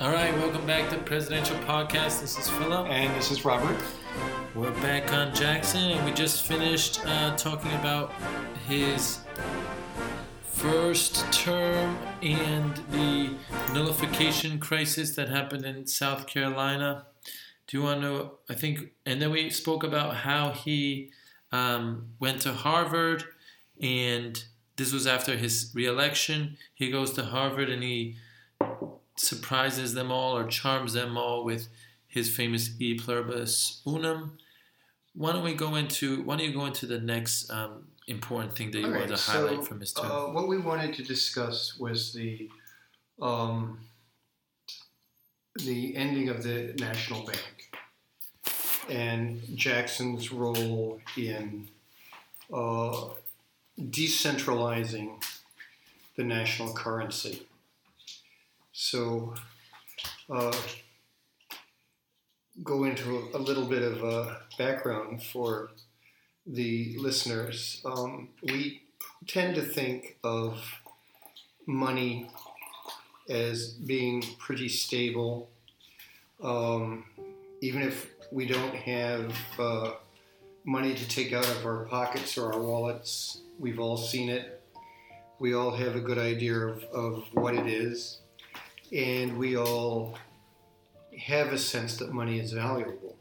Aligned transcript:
All 0.00 0.10
right, 0.10 0.32
welcome 0.38 0.64
back 0.66 0.88
to 0.88 0.96
Presidential 0.96 1.58
Podcast. 1.58 2.22
This 2.22 2.38
is 2.38 2.48
Philip. 2.48 2.88
And 2.88 3.14
this 3.16 3.30
is 3.30 3.44
Robert. 3.44 3.76
We're 4.54 4.70
back 4.80 5.12
on 5.12 5.34
Jackson, 5.34 5.90
and 5.90 6.02
we 6.06 6.12
just 6.12 6.46
finished 6.46 7.04
uh, 7.04 7.36
talking 7.36 7.70
about 7.72 8.10
his 8.66 9.18
first 10.42 11.30
term 11.30 11.98
and 12.22 12.80
the 12.92 13.34
nullification 13.74 14.58
crisis 14.58 15.14
that 15.16 15.28
happened 15.28 15.66
in 15.66 15.86
South 15.86 16.26
Carolina. 16.26 17.04
Do 17.66 17.76
you 17.76 17.82
want 17.82 18.00
to? 18.00 18.30
I 18.48 18.54
think, 18.54 18.92
and 19.04 19.20
then 19.20 19.30
we 19.30 19.50
spoke 19.50 19.84
about 19.84 20.16
how 20.16 20.52
he 20.52 21.12
um, 21.52 22.14
went 22.18 22.40
to 22.40 22.54
Harvard, 22.54 23.24
and 23.82 24.42
this 24.76 24.94
was 24.94 25.06
after 25.06 25.36
his 25.36 25.70
reelection. 25.74 26.56
He 26.72 26.90
goes 26.90 27.12
to 27.12 27.24
Harvard 27.26 27.68
and 27.68 27.82
he 27.82 28.16
surprises 29.20 29.94
them 29.94 30.10
all 30.10 30.36
or 30.36 30.46
charms 30.46 30.94
them 30.94 31.16
all 31.16 31.44
with 31.44 31.68
his 32.06 32.34
famous 32.34 32.70
E 32.78 32.94
pluribus 32.98 33.82
unum. 33.86 34.38
Why 35.14 35.32
don't 35.32 35.44
we 35.44 35.54
go 35.54 35.74
into? 35.76 36.22
Why 36.22 36.36
don't 36.36 36.46
you 36.46 36.52
go 36.52 36.66
into 36.66 36.86
the 36.86 37.00
next 37.00 37.50
um, 37.50 37.88
important 38.06 38.56
thing 38.56 38.70
that 38.70 38.78
you 38.78 38.86
All 38.86 38.92
wanted 38.92 39.10
right, 39.10 39.18
to 39.18 39.30
highlight 39.30 39.56
so, 39.56 39.62
from 39.62 39.80
his 39.80 39.92
term? 39.92 40.10
Uh, 40.10 40.32
what 40.32 40.48
we 40.48 40.58
wanted 40.58 40.94
to 40.94 41.02
discuss 41.02 41.78
was 41.78 42.12
the 42.12 42.48
um, 43.20 43.78
the 45.64 45.96
ending 45.96 46.28
of 46.28 46.42
the 46.42 46.74
National 46.78 47.24
Bank 47.24 47.70
and 48.88 49.40
Jackson's 49.54 50.32
role 50.32 51.00
in 51.16 51.68
uh, 52.52 53.08
decentralizing 53.78 55.22
the 56.16 56.24
national 56.24 56.72
currency. 56.72 57.46
So, 58.82 59.34
uh, 60.30 60.56
go 62.64 62.84
into 62.84 63.28
a, 63.34 63.36
a 63.36 63.38
little 63.38 63.66
bit 63.66 63.82
of 63.82 64.02
uh, 64.02 64.36
background 64.56 65.22
for 65.22 65.72
the 66.46 66.96
listeners. 66.96 67.82
Um, 67.84 68.30
we 68.42 68.80
tend 69.26 69.56
to 69.56 69.60
think 69.60 70.16
of 70.24 70.64
money 71.66 72.30
as 73.28 73.68
being 73.74 74.24
pretty 74.38 74.70
stable, 74.70 75.50
um, 76.42 77.04
even 77.60 77.82
if 77.82 78.10
we 78.32 78.46
don't 78.46 78.74
have 78.74 79.36
uh, 79.58 79.90
money 80.64 80.94
to 80.94 81.06
take 81.06 81.34
out 81.34 81.46
of 81.46 81.66
our 81.66 81.84
pockets 81.84 82.38
or 82.38 82.54
our 82.54 82.60
wallets. 82.60 83.42
We've 83.58 83.78
all 83.78 83.98
seen 83.98 84.30
it. 84.30 84.62
We 85.38 85.52
all 85.52 85.70
have 85.70 85.96
a 85.96 86.00
good 86.00 86.18
idea 86.18 86.56
of, 86.56 86.82
of 86.84 87.24
what 87.34 87.54
it 87.54 87.66
is. 87.66 88.20
And 88.92 89.38
we 89.38 89.56
all 89.56 90.18
have 91.18 91.52
a 91.52 91.58
sense 91.58 91.96
that 91.98 92.12
money 92.12 92.40
is 92.40 92.52
valuable. 92.52 93.16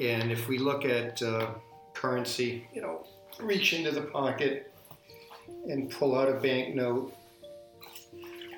And 0.00 0.30
if 0.30 0.48
we 0.48 0.58
look 0.58 0.84
at 0.84 1.22
uh, 1.22 1.48
currency, 1.92 2.68
you 2.72 2.82
know, 2.82 3.06
reach 3.40 3.72
into 3.72 3.90
the 3.90 4.02
pocket 4.02 4.72
and 5.68 5.90
pull 5.90 6.16
out 6.16 6.28
a 6.28 6.34
banknote, 6.34 7.14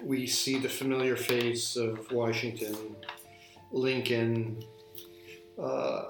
we 0.02 0.26
see 0.26 0.58
the 0.58 0.68
familiar 0.68 1.16
face 1.16 1.76
of 1.76 2.10
Washington, 2.12 2.76
Lincoln, 3.72 4.62
uh, 5.60 6.04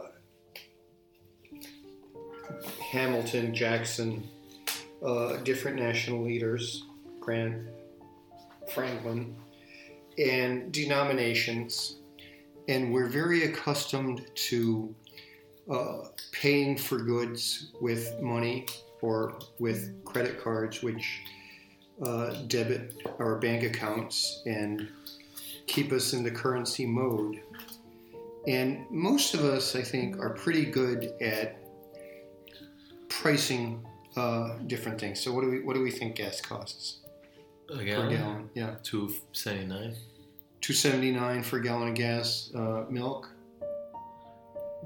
Hamilton, 2.91 3.55
Jackson, 3.55 4.29
uh, 5.05 5.37
different 5.39 5.79
national 5.79 6.23
leaders, 6.23 6.84
Grant, 7.20 7.67
Franklin, 8.73 9.37
and 10.19 10.72
denominations. 10.72 11.97
And 12.69 12.92
we're 12.92 13.09
very 13.09 13.45
accustomed 13.45 14.27
to 14.34 14.95
uh, 15.70 16.08
paying 16.33 16.77
for 16.77 16.98
goods 16.98 17.73
with 17.80 18.20
money 18.20 18.67
or 19.02 19.39
with 19.58 20.05
credit 20.05 20.42
cards, 20.42 20.83
which 20.83 21.23
uh, 22.02 22.35
debit 22.46 22.95
our 23.18 23.36
bank 23.36 23.63
accounts 23.63 24.42
and 24.46 24.89
keep 25.67 25.92
us 25.92 26.13
in 26.13 26.23
the 26.23 26.30
currency 26.30 26.86
mode. 26.86 27.42
And 28.46 28.86
most 28.91 29.35
of 29.35 29.45
us, 29.45 29.74
I 29.74 29.83
think, 29.83 30.18
are 30.18 30.30
pretty 30.30 30.67
good 30.67 31.12
at 31.20 31.58
pricing 33.08 33.85
uh, 34.17 34.58
different 34.67 35.01
things. 35.01 35.20
So, 35.20 35.33
what 35.33 35.42
do 35.42 35.51
we 35.51 35.61
what 35.61 35.74
do 35.74 35.83
we 35.83 35.91
think 35.91 36.17
gas 36.17 36.41
costs 36.41 36.98
A 37.71 37.77
per 37.79 37.85
gallon? 37.85 38.11
gallon? 38.11 38.51
Yeah, 38.55 38.75
Two 38.83 39.13
seventy 39.33 39.67
nine. 39.67 39.95
two 40.61 40.73
seventy 40.73 41.11
nine 41.11 41.43
for 41.43 41.59
a 41.59 41.63
gallon 41.63 41.89
of 41.89 41.95
gas. 41.95 42.51
Uh, 42.55 42.85
milk 42.89 43.29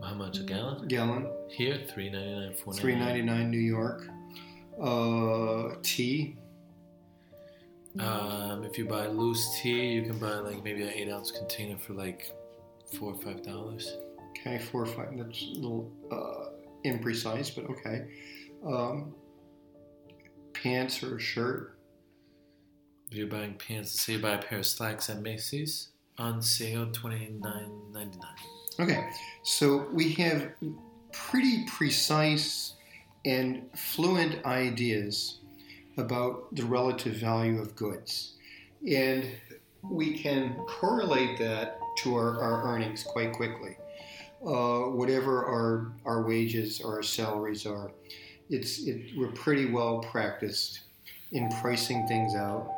How 0.02 0.14
much 0.14 0.38
a 0.38 0.42
gallon? 0.42 0.88
gallon. 0.88 1.26
Here, 1.48 1.78
three 1.92 2.10
ninety 2.10 2.34
nine, 2.34 2.54
four 2.54 2.72
Three 2.72 2.96
ninety 2.96 3.22
nine 3.22 3.50
New 3.50 3.58
York. 3.58 4.08
Uh, 4.80 5.74
tea. 5.82 6.36
Um, 7.98 8.64
if 8.64 8.78
you 8.78 8.86
buy 8.86 9.08
loose 9.08 9.60
tea, 9.60 9.88
you 9.88 10.02
can 10.02 10.18
buy 10.18 10.34
like 10.36 10.62
maybe 10.64 10.82
an 10.82 10.90
eight 10.90 11.10
ounce 11.10 11.30
container 11.32 11.76
for 11.76 11.92
like 11.94 12.30
four 12.98 13.12
or 13.12 13.16
five 13.18 13.42
dollars. 13.42 13.96
Okay, 14.30 14.58
four 14.58 14.82
or 14.82 14.86
five. 14.86 15.08
That's 15.18 15.42
a 15.42 15.58
little 15.58 15.90
uh, 16.10 16.50
imprecise, 16.88 17.54
but 17.54 17.68
okay. 17.68 18.06
Um, 18.64 19.12
pants 20.54 21.02
or 21.02 21.16
a 21.16 21.20
shirt. 21.20 21.76
If 23.10 23.16
you're 23.16 23.26
buying 23.26 23.54
pants, 23.54 24.00
say 24.00 24.12
you 24.12 24.18
buy 24.20 24.34
a 24.34 24.38
pair 24.38 24.60
of 24.60 24.66
slacks 24.66 25.10
at 25.10 25.20
Macy's 25.20 25.88
on 26.16 26.40
sale, 26.40 26.88
twenty 26.92 27.32
nine 27.40 27.72
ninety 27.92 28.18
nine. 28.18 28.36
Okay, 28.78 29.08
so 29.42 29.88
we 29.92 30.12
have 30.12 30.52
pretty 31.12 31.64
precise 31.66 32.74
and 33.24 33.68
fluent 33.74 34.44
ideas 34.46 35.40
about 35.96 36.54
the 36.54 36.64
relative 36.64 37.14
value 37.14 37.60
of 37.60 37.74
goods. 37.74 38.34
And 38.88 39.26
we 39.82 40.16
can 40.16 40.54
correlate 40.68 41.36
that 41.40 41.80
to 41.98 42.14
our, 42.14 42.40
our 42.40 42.72
earnings 42.72 43.02
quite 43.02 43.32
quickly. 43.32 43.76
Uh, 44.46 44.82
whatever 44.82 45.44
our, 45.44 45.92
our 46.06 46.22
wages 46.22 46.80
or 46.80 46.96
our 46.96 47.02
salaries 47.02 47.66
are, 47.66 47.90
it's, 48.48 48.86
it, 48.86 49.16
we're 49.16 49.32
pretty 49.32 49.66
well 49.66 49.98
practiced 49.98 50.80
in 51.32 51.50
pricing 51.60 52.06
things 52.06 52.34
out 52.36 52.72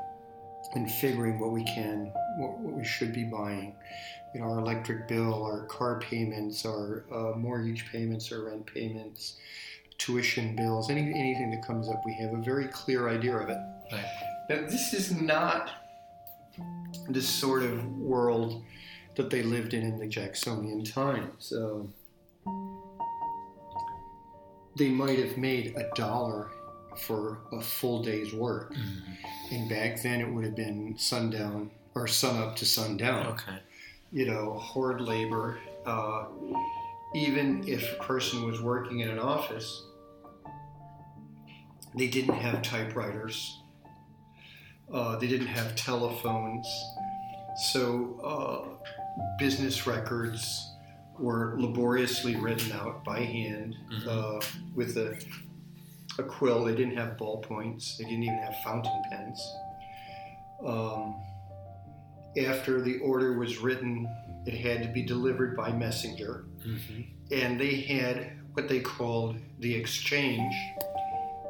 and 0.75 0.91
figuring 0.91 1.39
what 1.39 1.51
we 1.51 1.65
can, 1.65 2.13
what, 2.39 2.59
what 2.59 2.75
we 2.75 2.85
should 2.85 3.13
be 3.13 3.25
buying 3.25 3.75
you 4.35 4.41
know, 4.41 4.47
our 4.47 4.59
electric 4.59 5.09
bill, 5.09 5.45
our 5.45 5.65
car 5.67 6.01
payments, 6.01 6.65
our 6.65 7.05
uh, 7.13 7.37
mortgage 7.37 7.91
payments, 7.91 8.33
our 8.33 8.45
rent 8.45 8.67
payments, 8.67 9.37
tuition 9.99 10.57
bills, 10.57 10.91
any, 10.91 11.01
anything 11.01 11.51
that 11.51 11.67
comes 11.67 11.89
up, 11.89 12.03
we 12.05 12.15
have 12.15 12.33
a 12.33 12.43
very 12.43 12.67
clear 12.69 13.09
idea 13.09 13.37
of 13.37 13.49
it. 13.49 13.59
Right. 13.93 14.05
Now, 14.49 14.57
this 14.69 14.95
is 14.95 15.13
not 15.13 15.71
the 17.09 17.23
sort 17.23 17.63
of 17.63 17.87
world 17.99 18.63
that 19.17 19.29
they 19.29 19.43
lived 19.43 19.75
in 19.75 19.83
in 19.83 19.99
the 19.99 20.07
Jacksonian 20.07 20.85
times. 20.85 21.35
So 21.39 21.91
they 24.79 24.89
might 24.89 25.19
have 25.19 25.37
made 25.37 25.77
a 25.77 25.91
dollar 25.95 26.51
for 26.99 27.39
a 27.53 27.61
full 27.61 28.03
day's 28.03 28.33
work. 28.33 28.75
And 29.51 29.69
back 29.69 30.03
then 30.03 30.21
it 30.21 30.29
would 30.33 30.45
have 30.45 30.57
been 30.57 30.97
sundown 30.99 31.71
or 31.95 32.07
sun 32.07 32.37
up 32.43 32.57
to 32.57 32.65
sundown 32.65 33.27
Okay. 33.29 33.59
you 34.13 34.27
know, 34.27 34.55
hard 34.59 35.01
labor. 35.01 35.59
Uh, 35.87 36.27
even 37.15 37.63
if 37.69 37.93
a 37.99 38.03
person 38.03 38.45
was 38.45 38.61
working 38.63 39.01
in 39.01 39.09
an 39.09 39.19
office, 39.19 39.85
they 41.97 42.07
didn't 42.09 42.35
have 42.35 42.63
typewriters. 42.63 43.59
Uh, 44.93 45.17
they 45.17 45.27
didn't 45.27 45.47
have 45.49 45.75
telephones. 45.77 46.67
So 47.73 48.19
uh, 48.25 48.89
business 49.39 49.87
records 49.87 50.71
were 51.19 51.55
laboriously 51.59 52.37
written 52.37 52.73
out 52.73 53.05
by 53.05 53.21
hand 53.21 53.77
Mhm. 53.91 54.07
uh, 54.07 54.41
with 54.75 54.97
a, 54.97 55.19
a 56.19 56.23
quill. 56.23 56.65
They 56.65 56.75
didn't 56.75 56.97
have 56.97 57.17
ballpoints. 57.17 57.97
They 57.97 58.05
didn't 58.05 58.25
even 58.25 58.39
have 58.39 58.57
fountain 58.65 59.03
pens. 59.11 59.55
Um, 60.65 61.17
after 62.47 62.81
the 62.81 62.99
order 62.99 63.39
was 63.39 63.59
written, 63.59 64.09
it 64.47 64.55
had 64.55 64.83
to 64.83 64.89
be 64.89 65.03
delivered 65.03 65.57
by 65.57 65.73
messenger. 65.73 66.45
hmm 66.63 67.03
And 67.31 67.61
they 67.61 67.77
had 67.77 68.33
what 68.53 68.69
they 68.69 68.81
called 68.81 69.37
the 69.61 69.75
exchange 69.75 70.55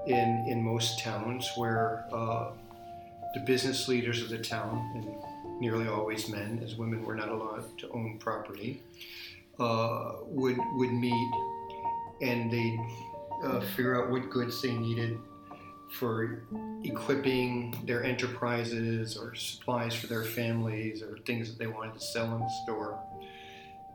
in, 0.06 0.46
in 0.48 0.62
most 0.62 1.00
towns, 1.00 1.50
where 1.56 2.04
uh, 2.12 2.52
the 3.34 3.40
business 3.40 3.88
leaders 3.88 4.22
of 4.22 4.28
the 4.28 4.38
town, 4.38 4.92
and 4.94 5.60
nearly 5.60 5.88
always 5.88 6.28
men, 6.28 6.60
as 6.64 6.76
women 6.76 7.04
were 7.04 7.14
not 7.14 7.28
allowed 7.28 7.76
to 7.78 7.88
own 7.90 8.18
property, 8.18 8.82
uh, 9.58 10.12
would, 10.26 10.58
would 10.74 10.92
meet 10.92 11.32
and 12.22 12.50
they'd 12.50 12.78
uh, 13.42 13.60
figure 13.60 14.02
out 14.02 14.10
what 14.10 14.30
goods 14.30 14.62
they 14.62 14.72
needed 14.72 15.18
for 15.92 16.42
equipping 16.84 17.78
their 17.84 18.02
enterprises 18.02 19.16
or 19.16 19.34
supplies 19.34 19.94
for 19.94 20.06
their 20.06 20.24
families 20.24 21.02
or 21.02 21.18
things 21.18 21.50
that 21.50 21.58
they 21.58 21.66
wanted 21.66 21.94
to 21.94 22.00
sell 22.00 22.34
in 22.34 22.40
the 22.40 22.50
store. 22.64 22.98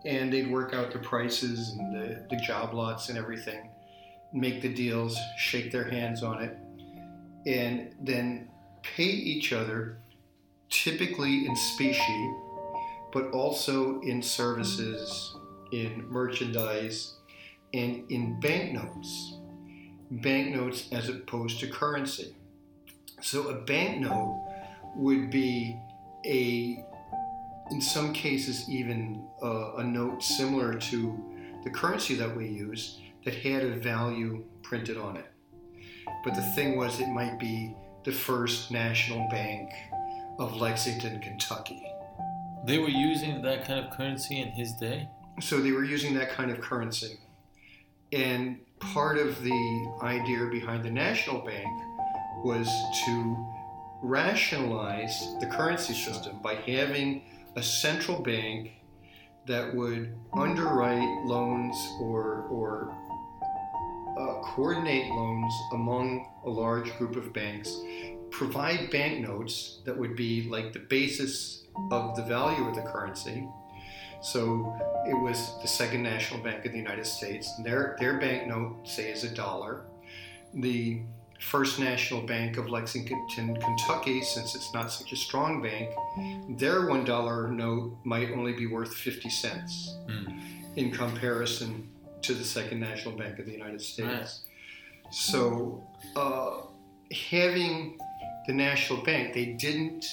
And 0.06 0.32
they'd 0.32 0.52
work 0.52 0.74
out 0.74 0.92
the 0.92 1.00
prices 1.00 1.72
and 1.72 1.96
the, 1.96 2.26
the 2.30 2.38
job 2.38 2.74
lots 2.74 3.10
and 3.10 3.18
everything, 3.18 3.70
make 4.32 4.62
the 4.62 4.74
deals, 4.74 5.18
shake 5.38 5.72
their 5.72 5.86
hands 5.86 6.24
on 6.24 6.44
it, 6.44 6.58
and 7.48 7.96
then 8.00 8.50
pay 8.84 9.04
each 9.04 9.52
other, 9.52 9.98
typically 10.70 11.48
in 11.48 11.56
specie, 11.56 12.34
but 13.12 13.32
also 13.32 14.00
in 14.02 14.22
services, 14.22 15.36
in 15.72 16.06
merchandise, 16.08 17.16
and 17.74 18.10
in 18.12 18.40
banknotes. 18.40 19.37
Banknotes 20.10 20.92
as 20.92 21.10
opposed 21.10 21.60
to 21.60 21.68
currency. 21.68 22.36
So 23.22 23.50
a 23.50 23.56
banknote 23.62 24.40
would 24.96 25.30
be 25.30 25.80
a, 26.26 26.84
in 27.72 27.82
some 27.82 28.14
cases, 28.14 28.70
even 28.70 29.28
a, 29.42 29.74
a 29.78 29.84
note 29.84 30.24
similar 30.24 30.76
to 30.76 31.34
the 31.64 31.70
currency 31.70 32.16
that 32.16 32.36
we 32.36 32.48
use 32.48 33.00
that 33.26 33.34
had 33.34 33.64
a 33.64 33.72
value 33.72 34.44
printed 34.62 34.98
on 34.98 35.18
it. 35.18 35.26
But 36.24 36.36
the 36.36 36.42
thing 36.42 36.78
was, 36.78 37.00
it 37.00 37.10
might 37.10 37.40
be 37.40 37.76
the 38.04 38.12
first 38.12 38.72
national 38.72 39.28
bank 39.30 39.70
of 40.40 40.56
Lexington, 40.56 41.20
Kentucky. 41.20 41.84
They 42.66 42.78
were 42.78 42.90
using 42.90 43.42
that 43.42 43.66
kind 43.66 43.84
of 43.84 43.92
currency 43.92 44.40
in 44.40 44.50
his 44.50 44.74
day? 44.74 45.10
So 45.42 45.60
they 45.60 45.72
were 45.72 45.84
using 45.84 46.14
that 46.16 46.32
kind 46.32 46.52
of 46.52 46.62
currency. 46.62 47.20
And 48.12 48.60
part 48.80 49.18
of 49.18 49.42
the 49.44 49.94
idea 50.02 50.46
behind 50.52 50.84
the 50.84 50.92
national 50.92 51.42
bank 51.42 51.68
was 52.44 52.68
to 53.06 53.48
rationalize 54.02 55.36
the 55.40 55.48
currency 55.48 55.94
system 55.94 56.40
by 56.42 56.56
having 56.56 57.24
a 57.56 57.64
central 57.64 58.22
bank 58.22 58.72
that 59.48 59.74
would 59.74 60.14
underwrite 60.34 61.26
loans 61.26 61.76
or, 62.02 62.46
or 62.50 62.94
uh, 64.18 64.42
coordinate 64.42 65.10
loans 65.10 65.54
among 65.74 66.28
a 66.46 66.50
large 66.50 66.96
group 66.98 67.16
of 67.16 67.34
banks, 67.34 67.80
provide 68.30 68.92
banknotes 68.92 69.82
that 69.86 69.98
would 69.98 70.16
be 70.16 70.48
like 70.50 70.74
the 70.74 70.80
basis 70.80 71.66
of 71.92 72.16
the 72.16 72.24
value 72.24 72.68
of 72.68 72.76
the 72.76 72.82
currency. 72.82 73.48
So 74.22 74.76
it 75.08 75.14
was 75.14 75.54
the 75.62 75.68
Second 75.68 76.04
National 76.04 76.42
Bank 76.44 76.66
of 76.66 76.72
the 76.72 76.78
United 76.78 77.06
States. 77.06 77.56
Their 77.64 77.96
their 78.00 78.20
banknote, 78.20 78.88
say, 78.88 79.12
is 79.12 79.24
a 79.24 79.30
dollar. 79.34 79.86
The 80.54 81.02
First 81.40 81.80
National 81.80 82.22
Bank 82.22 82.58
of 82.58 82.68
Lexington, 82.68 83.24
Kentucky, 83.30 84.24
since 84.24 84.56
it's 84.56 84.74
not 84.74 84.92
such 84.92 85.12
a 85.12 85.16
strong 85.16 85.62
bank, 85.62 85.90
their 86.58 86.88
one 86.88 87.06
dollar 87.06 87.48
note 87.50 87.96
might 88.04 88.32
only 88.32 88.54
be 88.54 88.66
worth 88.66 88.94
fifty 88.96 89.30
cents 89.30 89.96
Mm. 90.08 90.42
in 90.78 90.92
comparison 90.92 91.90
to 92.22 92.34
the 92.34 92.44
Second 92.44 92.80
National 92.80 93.16
Bank 93.16 93.38
of 93.40 93.46
the 93.46 93.52
United 93.52 93.82
States. 93.82 94.10
Right. 94.10 95.14
So, 95.14 95.84
uh, 96.16 96.62
having 97.30 97.98
the 98.48 98.54
national 98.54 99.04
bank, 99.04 99.34
they 99.34 99.46
didn't 99.54 100.06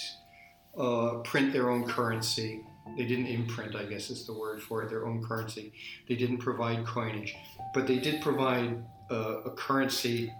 uh, 0.78 1.20
print 1.24 1.52
their 1.52 1.70
own 1.70 1.84
currency. 1.88 2.60
They 2.96 3.04
didn't 3.06 3.26
imprint, 3.26 3.74
I 3.74 3.84
guess 3.84 4.10
is 4.10 4.26
the 4.26 4.32
word 4.34 4.62
for 4.62 4.82
it, 4.82 4.90
their 4.90 5.06
own 5.06 5.22
currency. 5.24 5.72
They 6.08 6.16
didn't 6.16 6.38
provide 6.38 6.84
coinage, 6.86 7.34
but 7.72 7.86
they 7.86 7.98
did 7.98 8.20
provide 8.20 8.84
uh, 9.10 9.40
a 9.44 9.50
currency 9.50 10.32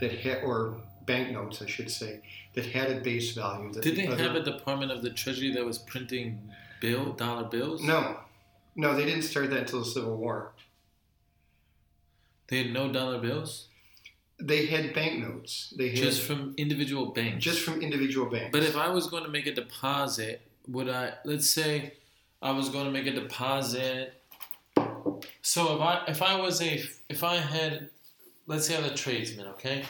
that 0.00 0.10
had, 0.20 0.42
or 0.42 0.80
banknotes, 1.06 1.60
I 1.62 1.66
should 1.66 1.90
say, 1.90 2.20
that 2.54 2.64
had 2.66 2.90
a 2.90 3.00
base 3.00 3.32
value. 3.32 3.70
Did 3.72 3.82
the 3.82 3.90
they 3.92 4.06
other- 4.08 4.22
have 4.22 4.34
a 4.34 4.42
department 4.42 4.92
of 4.92 5.02
the 5.02 5.10
Treasury 5.10 5.52
that 5.52 5.64
was 5.64 5.78
printing 5.78 6.40
bill 6.80 7.12
dollar 7.12 7.44
bills? 7.44 7.82
No, 7.82 8.18
no, 8.74 8.96
they 8.96 9.04
didn't 9.04 9.22
start 9.22 9.50
that 9.50 9.60
until 9.60 9.80
the 9.80 9.84
Civil 9.84 10.16
War. 10.16 10.52
They 12.48 12.62
had 12.64 12.72
no 12.72 12.90
dollar 12.90 13.18
bills? 13.20 13.68
They 14.42 14.66
had 14.66 14.94
banknotes. 14.94 15.72
They 15.76 15.88
had 15.90 15.98
Just 15.98 16.22
from 16.22 16.54
individual 16.56 17.06
banks. 17.12 17.44
just 17.44 17.60
from 17.60 17.82
individual 17.82 18.28
banks. 18.30 18.48
But 18.52 18.62
if 18.62 18.74
I 18.76 18.88
was 18.88 19.06
going 19.06 19.22
to 19.24 19.28
make 19.28 19.46
a 19.46 19.54
deposit, 19.54 20.49
would 20.68 20.88
I? 20.88 21.14
Let's 21.24 21.50
say 21.50 21.94
I 22.42 22.50
was 22.52 22.68
going 22.68 22.84
to 22.86 22.90
make 22.90 23.06
a 23.06 23.12
deposit. 23.12 24.14
So 25.42 25.74
if 25.76 25.80
I 25.80 26.02
if 26.08 26.22
I 26.22 26.40
was 26.40 26.60
a 26.62 26.82
if 27.08 27.24
I 27.24 27.36
had, 27.36 27.88
let's 28.46 28.66
say 28.66 28.76
I'm 28.76 28.84
a 28.84 28.94
tradesman, 28.94 29.46
okay, 29.48 29.84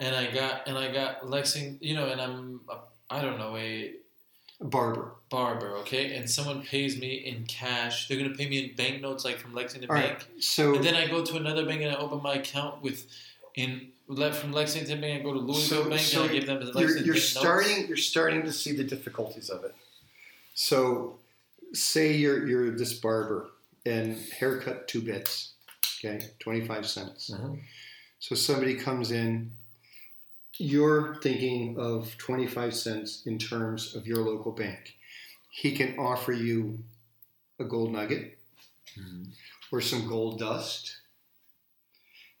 and 0.00 0.14
I 0.14 0.30
got 0.30 0.66
and 0.66 0.76
I 0.76 0.92
got 0.92 1.28
Lexington, 1.28 1.78
you 1.80 1.94
know, 1.94 2.06
and 2.08 2.20
I'm 2.20 2.60
a, 2.68 2.76
I 3.10 3.22
don't 3.22 3.38
know 3.38 3.56
a 3.56 3.92
barber. 4.60 5.12
barber, 5.30 5.76
okay, 5.78 6.16
and 6.16 6.28
someone 6.28 6.62
pays 6.62 6.98
me 6.98 7.14
in 7.14 7.44
cash, 7.44 8.08
they're 8.08 8.18
going 8.18 8.30
to 8.30 8.36
pay 8.36 8.48
me 8.48 8.64
in 8.64 8.74
banknotes 8.76 9.24
like 9.24 9.36
from 9.38 9.54
Lexington 9.54 9.90
All 9.90 9.96
Bank. 9.96 10.18
right. 10.18 10.42
So 10.42 10.74
And 10.74 10.84
then 10.84 10.94
I 10.94 11.06
go 11.06 11.24
to 11.24 11.36
another 11.36 11.64
bank 11.66 11.82
and 11.82 11.90
I 11.94 11.96
open 11.98 12.22
my 12.22 12.34
account 12.34 12.82
with 12.82 13.06
in 13.54 13.88
le- 14.08 14.32
from 14.32 14.52
Lexington 14.52 15.00
Bank. 15.00 15.20
I 15.20 15.22
go 15.24 15.32
to 15.32 15.38
Louisville 15.38 15.84
So- 15.84 15.88
Bank 15.90 16.00
so 16.00 16.22
and 16.22 16.30
I 16.30 16.32
give 16.34 16.46
them 16.46 16.64
the 16.64 16.72
you're, 16.80 16.96
you're 16.98 17.14
Bank 17.14 17.24
starting 17.24 17.86
you're 17.88 17.96
starting 17.96 18.42
to 18.42 18.52
see 18.52 18.72
the 18.74 18.84
difficulties 18.84 19.48
of 19.50 19.64
it. 19.64 19.74
So, 20.54 21.18
say 21.72 22.14
you're 22.16 22.46
you're 22.46 22.70
this 22.76 22.94
barber 22.94 23.50
and 23.84 24.16
haircut 24.38 24.88
two 24.88 25.02
bits, 25.02 25.52
okay, 25.98 26.30
twenty 26.38 26.66
five 26.66 26.86
cents. 26.86 27.30
Mhm. 27.30 27.60
So 28.20 28.34
somebody 28.34 28.76
comes 28.76 29.10
in, 29.10 29.50
you're 30.56 31.16
thinking 31.20 31.76
of 31.78 32.16
twenty 32.18 32.46
five 32.46 32.74
cents 32.74 33.26
in 33.26 33.38
terms 33.38 33.94
of 33.96 34.06
your 34.06 34.18
local 34.24 34.52
bank. 34.52 34.96
He 35.50 35.72
can 35.76 35.98
offer 35.98 36.32
you 36.32 36.82
a 37.58 37.64
gold 37.64 37.92
nugget 37.92 38.38
Mhm. 38.96 39.32
or 39.72 39.80
some 39.80 40.06
gold 40.08 40.38
dust. 40.38 40.98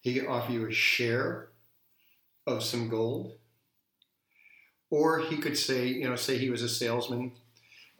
He 0.00 0.14
can 0.14 0.26
offer 0.26 0.52
you 0.52 0.66
a 0.66 0.72
share 0.72 1.48
of 2.46 2.62
some 2.62 2.88
gold. 2.88 3.38
Or 4.90 5.20
he 5.20 5.36
could 5.38 5.56
say, 5.58 5.88
you 5.88 6.08
know, 6.08 6.14
say 6.14 6.38
he 6.38 6.50
was 6.50 6.62
a 6.62 6.68
salesman 6.68 7.32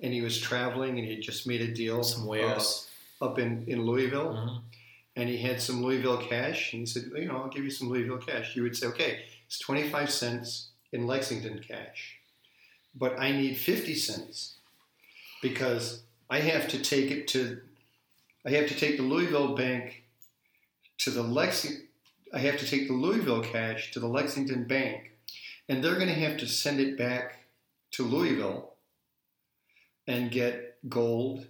and 0.00 0.12
he 0.12 0.20
was 0.20 0.38
traveling 0.40 0.98
and 0.98 1.06
he 1.06 1.16
just 1.18 1.46
made 1.46 1.60
a 1.60 1.72
deal 1.72 2.02
Some 2.02 2.26
wares. 2.26 2.88
uh, 3.20 3.24
up 3.26 3.38
in, 3.38 3.64
in 3.68 3.82
Louisville 3.82 4.32
Mhm. 4.34 4.62
and 5.16 5.28
he 5.28 5.38
had 5.38 5.60
some 5.60 5.82
Louisville 5.82 6.18
cash 6.18 6.72
and 6.72 6.80
he 6.80 6.86
said, 6.86 7.04
you 7.16 7.26
know, 7.26 7.36
I'll 7.38 7.48
give 7.48 7.64
you 7.64 7.70
some 7.70 7.88
Louisville 7.88 8.18
cash. 8.18 8.54
You 8.56 8.62
would 8.64 8.76
say, 8.76 8.86
okay, 8.88 9.20
it's 9.46 9.58
25 9.58 10.10
cents 10.10 10.68
in 10.92 11.06
Lexington 11.06 11.60
cash, 11.60 12.16
but 12.94 13.18
I 13.18 13.30
need 13.32 13.56
50 13.56 13.94
cents 13.94 14.54
because 15.42 16.02
I 16.30 16.40
have 16.40 16.68
to 16.68 16.78
take 16.82 17.10
it 17.10 17.28
to, 17.28 17.60
I 18.44 18.50
have 18.50 18.68
to 18.68 18.74
take 18.74 18.96
the 18.96 19.02
Louisville 19.02 19.54
bank 19.54 20.04
to 20.98 21.10
the 21.10 21.22
Lexington, 21.22 21.88
I 22.32 22.38
have 22.40 22.58
to 22.58 22.66
take 22.66 22.88
the 22.88 22.94
Louisville 22.94 23.42
cash 23.42 23.92
to 23.92 24.00
the 24.00 24.06
Lexington 24.08 24.64
bank 24.64 25.12
and 25.68 25.82
they're 25.82 25.94
going 25.94 26.08
to 26.08 26.14
have 26.14 26.36
to 26.38 26.46
send 26.46 26.80
it 26.80 26.98
back 26.98 27.44
to 27.92 28.04
Louisville 28.04 28.73
and 30.06 30.30
get 30.30 30.76
gold 30.88 31.46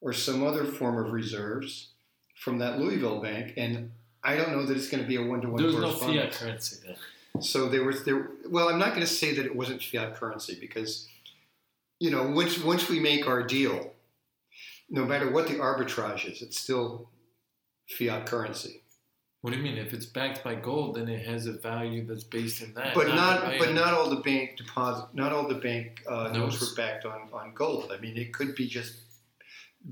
or 0.00 0.12
some 0.12 0.42
other 0.42 0.64
form 0.64 0.98
of 0.98 1.12
reserves 1.12 1.88
from 2.36 2.58
that 2.58 2.78
Louisville 2.78 3.20
bank, 3.22 3.54
and 3.56 3.90
I 4.22 4.36
don't 4.36 4.52
know 4.52 4.66
that 4.66 4.76
it's 4.76 4.88
going 4.88 5.02
to 5.02 5.08
be 5.08 5.16
a 5.16 5.22
one-to-one 5.22 5.56
There 5.56 5.72
was 5.72 5.76
no 5.76 5.92
fiat 5.92 6.32
currency 6.32 6.76
then. 6.86 7.42
So 7.42 7.68
there 7.68 7.84
was 7.84 8.04
there. 8.04 8.28
Well, 8.48 8.68
I'm 8.68 8.78
not 8.78 8.90
going 8.90 9.00
to 9.00 9.06
say 9.06 9.34
that 9.34 9.44
it 9.44 9.56
wasn't 9.56 9.82
fiat 9.82 10.14
currency 10.14 10.56
because, 10.60 11.08
you 11.98 12.10
know, 12.10 12.30
once 12.30 12.62
once 12.62 12.88
we 12.88 13.00
make 13.00 13.26
our 13.26 13.42
deal, 13.42 13.92
no 14.88 15.04
matter 15.04 15.30
what 15.30 15.48
the 15.48 15.54
arbitrage 15.54 16.30
is, 16.30 16.42
it's 16.42 16.60
still 16.60 17.08
fiat 17.88 18.26
currency. 18.26 18.82
What 19.44 19.52
do 19.52 19.58
you 19.58 19.62
mean? 19.62 19.76
If 19.76 19.92
it's 19.92 20.06
backed 20.06 20.42
by 20.42 20.54
gold, 20.54 20.96
then 20.96 21.06
it 21.06 21.26
has 21.26 21.44
a 21.46 21.52
value 21.52 22.06
that's 22.06 22.24
based 22.24 22.62
in 22.62 22.72
that. 22.72 22.94
But 22.94 23.08
not, 23.08 23.44
the 23.44 23.58
but 23.58 23.74
not 23.74 23.92
all 23.92 24.08
the 24.08 24.22
bank 24.22 24.56
deposit, 24.56 25.08
not 25.12 25.32
all 25.32 25.46
the 25.46 25.56
bank 25.56 26.02
uh, 26.08 26.28
notes 26.32 26.58
Notes. 26.58 26.70
were 26.70 26.82
backed 26.82 27.04
on, 27.04 27.28
on 27.30 27.52
gold. 27.52 27.92
I 27.94 28.00
mean, 28.00 28.16
it 28.16 28.32
could 28.32 28.54
be 28.54 28.66
just 28.66 28.94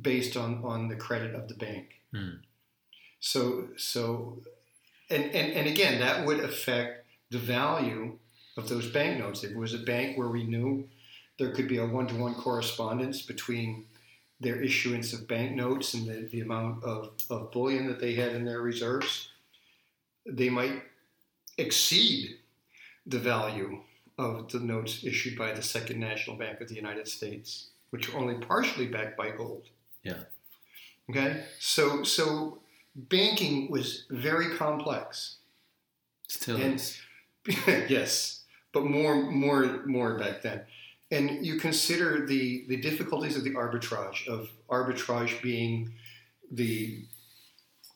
based 0.00 0.38
on, 0.38 0.64
on 0.64 0.88
the 0.88 0.96
credit 0.96 1.34
of 1.34 1.48
the 1.48 1.54
bank. 1.54 2.00
Hmm. 2.14 2.36
So 3.20 3.68
so, 3.76 4.38
and, 5.10 5.24
and 5.24 5.52
and 5.52 5.68
again, 5.68 6.00
that 6.00 6.24
would 6.24 6.40
affect 6.40 7.04
the 7.30 7.36
value 7.36 8.16
of 8.56 8.70
those 8.70 8.90
banknotes. 8.90 9.44
If 9.44 9.50
it 9.50 9.58
was 9.58 9.74
a 9.74 9.80
bank 9.80 10.16
where 10.16 10.28
we 10.28 10.44
knew 10.44 10.88
there 11.38 11.52
could 11.52 11.68
be 11.68 11.76
a 11.76 11.84
one 11.84 12.06
to 12.06 12.14
one 12.14 12.36
correspondence 12.36 13.20
between 13.20 13.84
their 14.40 14.62
issuance 14.62 15.12
of 15.12 15.28
banknotes 15.28 15.92
and 15.92 16.06
the, 16.06 16.26
the 16.32 16.40
amount 16.40 16.82
of, 16.84 17.10
of 17.28 17.52
bullion 17.52 17.86
that 17.88 18.00
they 18.00 18.14
had 18.14 18.34
in 18.34 18.46
their 18.46 18.62
reserves, 18.62 19.28
they 20.26 20.48
might 20.48 20.82
exceed 21.58 22.38
the 23.06 23.18
value 23.18 23.80
of 24.18 24.50
the 24.52 24.60
notes 24.60 25.04
issued 25.04 25.36
by 25.36 25.52
the 25.52 25.62
Second 25.62 25.98
National 25.98 26.36
Bank 26.36 26.60
of 26.60 26.68
the 26.68 26.74
United 26.74 27.08
States, 27.08 27.68
which 27.90 28.08
are 28.12 28.18
only 28.18 28.34
partially 28.34 28.86
backed 28.86 29.16
by 29.16 29.30
gold. 29.30 29.64
Yeah. 30.02 30.24
Okay. 31.10 31.44
So 31.58 32.02
so 32.04 32.60
banking 32.94 33.70
was 33.70 34.04
very 34.10 34.56
complex, 34.56 35.36
Still 36.28 36.56
and- 36.56 36.74
is. 36.74 37.00
yes, 37.66 38.44
but 38.72 38.84
more, 38.84 39.16
more, 39.16 39.84
more 39.84 40.16
back 40.16 40.42
then. 40.42 40.62
And 41.10 41.44
you 41.44 41.58
consider 41.58 42.24
the 42.24 42.64
the 42.68 42.76
difficulties 42.76 43.36
of 43.36 43.42
the 43.44 43.50
arbitrage 43.50 44.28
of 44.28 44.48
arbitrage 44.70 45.42
being 45.42 45.92
the 46.50 47.04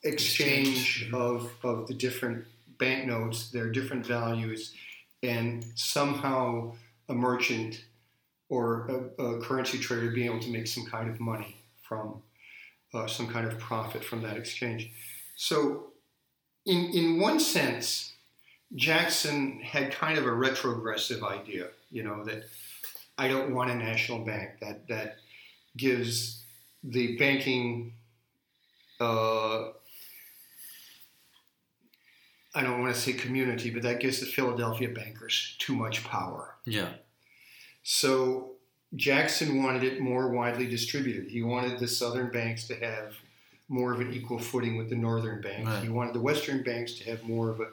exchange 0.07 1.09
of 1.13 1.51
of 1.63 1.87
the 1.87 1.93
different 1.93 2.45
banknotes, 2.77 3.49
their 3.51 3.69
different 3.71 4.05
values, 4.05 4.73
and 5.23 5.65
somehow 5.75 6.73
a 7.09 7.13
merchant 7.13 7.83
or 8.49 9.11
a, 9.19 9.23
a 9.23 9.41
currency 9.41 9.77
trader 9.77 10.11
being 10.11 10.27
able 10.27 10.39
to 10.39 10.49
make 10.49 10.67
some 10.67 10.85
kind 10.85 11.09
of 11.09 11.19
money 11.19 11.57
from 11.81 12.21
uh, 12.93 13.07
some 13.07 13.27
kind 13.27 13.47
of 13.47 13.59
profit 13.59 14.03
from 14.03 14.21
that 14.21 14.37
exchange. 14.37 14.91
So, 15.35 15.87
in 16.65 16.85
in 16.93 17.19
one 17.19 17.39
sense, 17.39 18.13
Jackson 18.75 19.59
had 19.61 19.91
kind 19.91 20.17
of 20.17 20.25
a 20.25 20.31
retrogressive 20.31 21.23
idea, 21.23 21.67
you 21.91 22.03
know, 22.03 22.23
that 22.25 22.45
I 23.17 23.27
don't 23.27 23.53
want 23.53 23.71
a 23.71 23.75
national 23.75 24.19
bank 24.19 24.59
that 24.61 24.87
that 24.87 25.17
gives 25.75 26.43
the 26.83 27.17
banking. 27.17 27.93
Uh, 28.99 29.69
I 32.57 32.63
don't 32.63 32.81
want 32.81 32.95
to 32.95 32.99
say 32.99 33.13
community, 33.13 33.69
but 33.69 33.83
that 33.83 33.99
gives 33.99 34.19
the 34.19 34.25
Philadelphia 34.25 34.89
bankers 34.89 35.55
too 35.59 35.75
much 35.75 36.03
power. 36.03 36.55
Yeah. 36.65 36.89
So 37.83 38.53
Jackson 38.95 39.61
wanted 39.61 39.83
it 39.83 40.01
more 40.01 40.29
widely 40.29 40.65
distributed. 40.65 41.29
He 41.29 41.43
wanted 41.43 41.77
the 41.77 41.87
southern 41.87 42.31
banks 42.31 42.67
to 42.69 42.75
have 42.77 43.13
more 43.69 43.93
of 43.93 43.99
an 43.99 44.11
equal 44.11 44.39
footing 44.39 44.75
with 44.75 44.89
the 44.89 44.95
northern 44.95 45.39
banks. 45.39 45.67
Right. 45.67 45.83
He 45.83 45.89
wanted 45.89 46.15
the 46.15 46.19
western 46.19 46.63
banks 46.63 46.93
to 46.93 47.03
have 47.03 47.21
more 47.23 47.51
of 47.51 47.59
a 47.59 47.67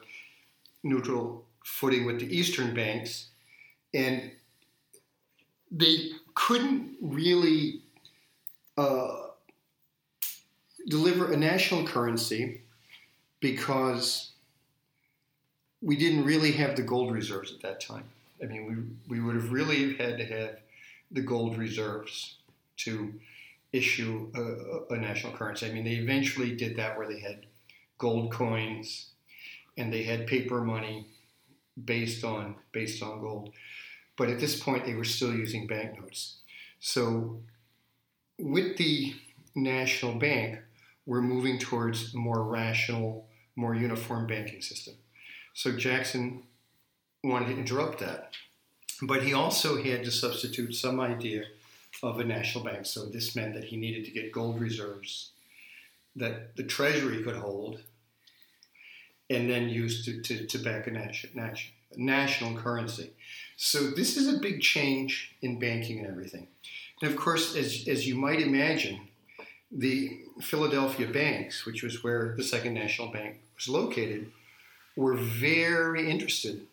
neutral 0.83 1.45
footing 1.63 2.05
with 2.05 2.19
the 2.19 2.27
eastern 2.27 2.75
banks. 2.75 3.29
And 3.91 4.33
they 5.71 6.11
couldn't 6.35 6.91
really 7.01 7.81
uh, 8.77 9.29
deliver 10.87 11.33
a 11.33 11.37
national 11.37 11.87
currency 11.87 12.61
because 13.39 14.33
we 15.85 15.95
didn't 15.95 16.25
really 16.25 16.51
have 16.53 16.75
the 16.75 16.81
gold 16.81 17.13
reserves 17.13 17.53
at 17.53 17.61
that 17.61 17.79
time. 17.79 18.05
I 18.41 18.47
mean, 18.47 18.97
we, 19.07 19.17
we 19.17 19.23
would 19.23 19.35
have 19.35 19.51
really 19.51 19.95
had 19.95 20.17
to 20.17 20.25
have 20.25 20.57
the 21.11 21.21
gold 21.21 21.57
reserves 21.57 22.37
to 22.77 23.13
issue 23.71 24.31
a, 24.33 24.93
a 24.95 24.97
national 24.97 25.33
currency. 25.33 25.69
I 25.69 25.71
mean, 25.71 25.83
they 25.85 25.91
eventually 25.91 26.55
did 26.55 26.75
that 26.77 26.97
where 26.97 27.07
they 27.07 27.19
had 27.19 27.45
gold 27.99 28.31
coins 28.31 29.09
and 29.77 29.93
they 29.93 30.03
had 30.03 30.25
paper 30.25 30.61
money 30.61 31.05
based 31.83 32.23
on 32.23 32.55
based 32.71 33.03
on 33.03 33.21
gold. 33.21 33.51
But 34.17 34.29
at 34.29 34.39
this 34.39 34.59
point, 34.59 34.85
they 34.85 34.95
were 34.95 35.03
still 35.03 35.33
using 35.33 35.67
banknotes. 35.67 36.37
So, 36.79 37.41
with 38.39 38.77
the 38.77 39.13
national 39.53 40.15
bank, 40.15 40.59
we're 41.05 41.21
moving 41.21 41.59
towards 41.59 42.13
a 42.13 42.17
more 42.17 42.41
rational, 42.43 43.27
more 43.55 43.75
uniform 43.75 44.25
banking 44.25 44.61
system. 44.61 44.95
So 45.55 45.71
Jackson 45.71 46.43
wanted 47.23 47.47
to 47.47 47.57
interrupt 47.57 47.99
that. 47.99 48.33
But 49.01 49.23
he 49.23 49.33
also 49.33 49.81
had 49.81 50.03
to 50.03 50.11
substitute 50.11 50.75
some 50.75 50.99
idea 50.99 51.45
of 52.03 52.19
a 52.19 52.25
national 52.25 52.65
bank. 52.65 52.85
So 52.85 53.05
this 53.05 53.35
meant 53.35 53.53
that 53.55 53.63
he 53.63 53.77
needed 53.77 54.05
to 54.05 54.11
get 54.11 54.31
gold 54.31 54.59
reserves 54.59 55.31
that 56.17 56.55
the 56.55 56.63
Treasury 56.63 57.23
could 57.23 57.37
hold 57.37 57.81
and 59.29 59.49
then 59.49 59.69
use 59.69 60.05
to, 60.05 60.21
to, 60.21 60.45
to 60.45 60.57
back 60.59 60.87
a 60.87 60.91
national, 60.91 61.33
national 61.95 62.55
currency. 62.55 63.11
So 63.55 63.89
this 63.89 64.17
is 64.17 64.33
a 64.33 64.39
big 64.39 64.61
change 64.61 65.35
in 65.41 65.57
banking 65.57 65.99
and 65.99 66.07
everything. 66.07 66.47
And 67.01 67.11
of 67.11 67.17
course, 67.17 67.55
as, 67.55 67.87
as 67.87 68.07
you 68.07 68.15
might 68.15 68.41
imagine, 68.41 69.07
the 69.71 70.19
Philadelphia 70.41 71.07
banks, 71.07 71.65
which 71.65 71.81
was 71.81 72.03
where 72.03 72.33
the 72.35 72.43
Second 72.43 72.73
National 72.73 73.11
Bank 73.11 73.39
was 73.55 73.67
located, 73.67 74.31
were 74.95 75.15
very 75.15 76.09
interested 76.09 76.67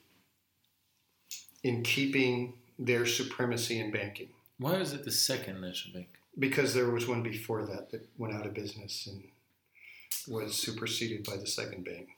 in 1.62 1.82
keeping 1.82 2.54
their 2.78 3.06
supremacy 3.06 3.78
in 3.80 3.90
banking 3.90 4.28
Why 4.58 4.78
was 4.78 4.92
it 4.92 5.04
the 5.04 5.10
second 5.12 5.60
national 5.60 5.94
bank? 5.94 6.08
because 6.38 6.72
there 6.74 6.90
was 6.90 7.06
one 7.06 7.22
before 7.22 7.66
that 7.66 7.90
that 7.90 8.08
went 8.16 8.34
out 8.34 8.46
of 8.46 8.54
business 8.54 9.06
and 9.06 9.22
was 10.26 10.54
superseded 10.54 11.24
by 11.24 11.36
the 11.36 11.46
second 11.46 11.84
bank. 11.84 12.08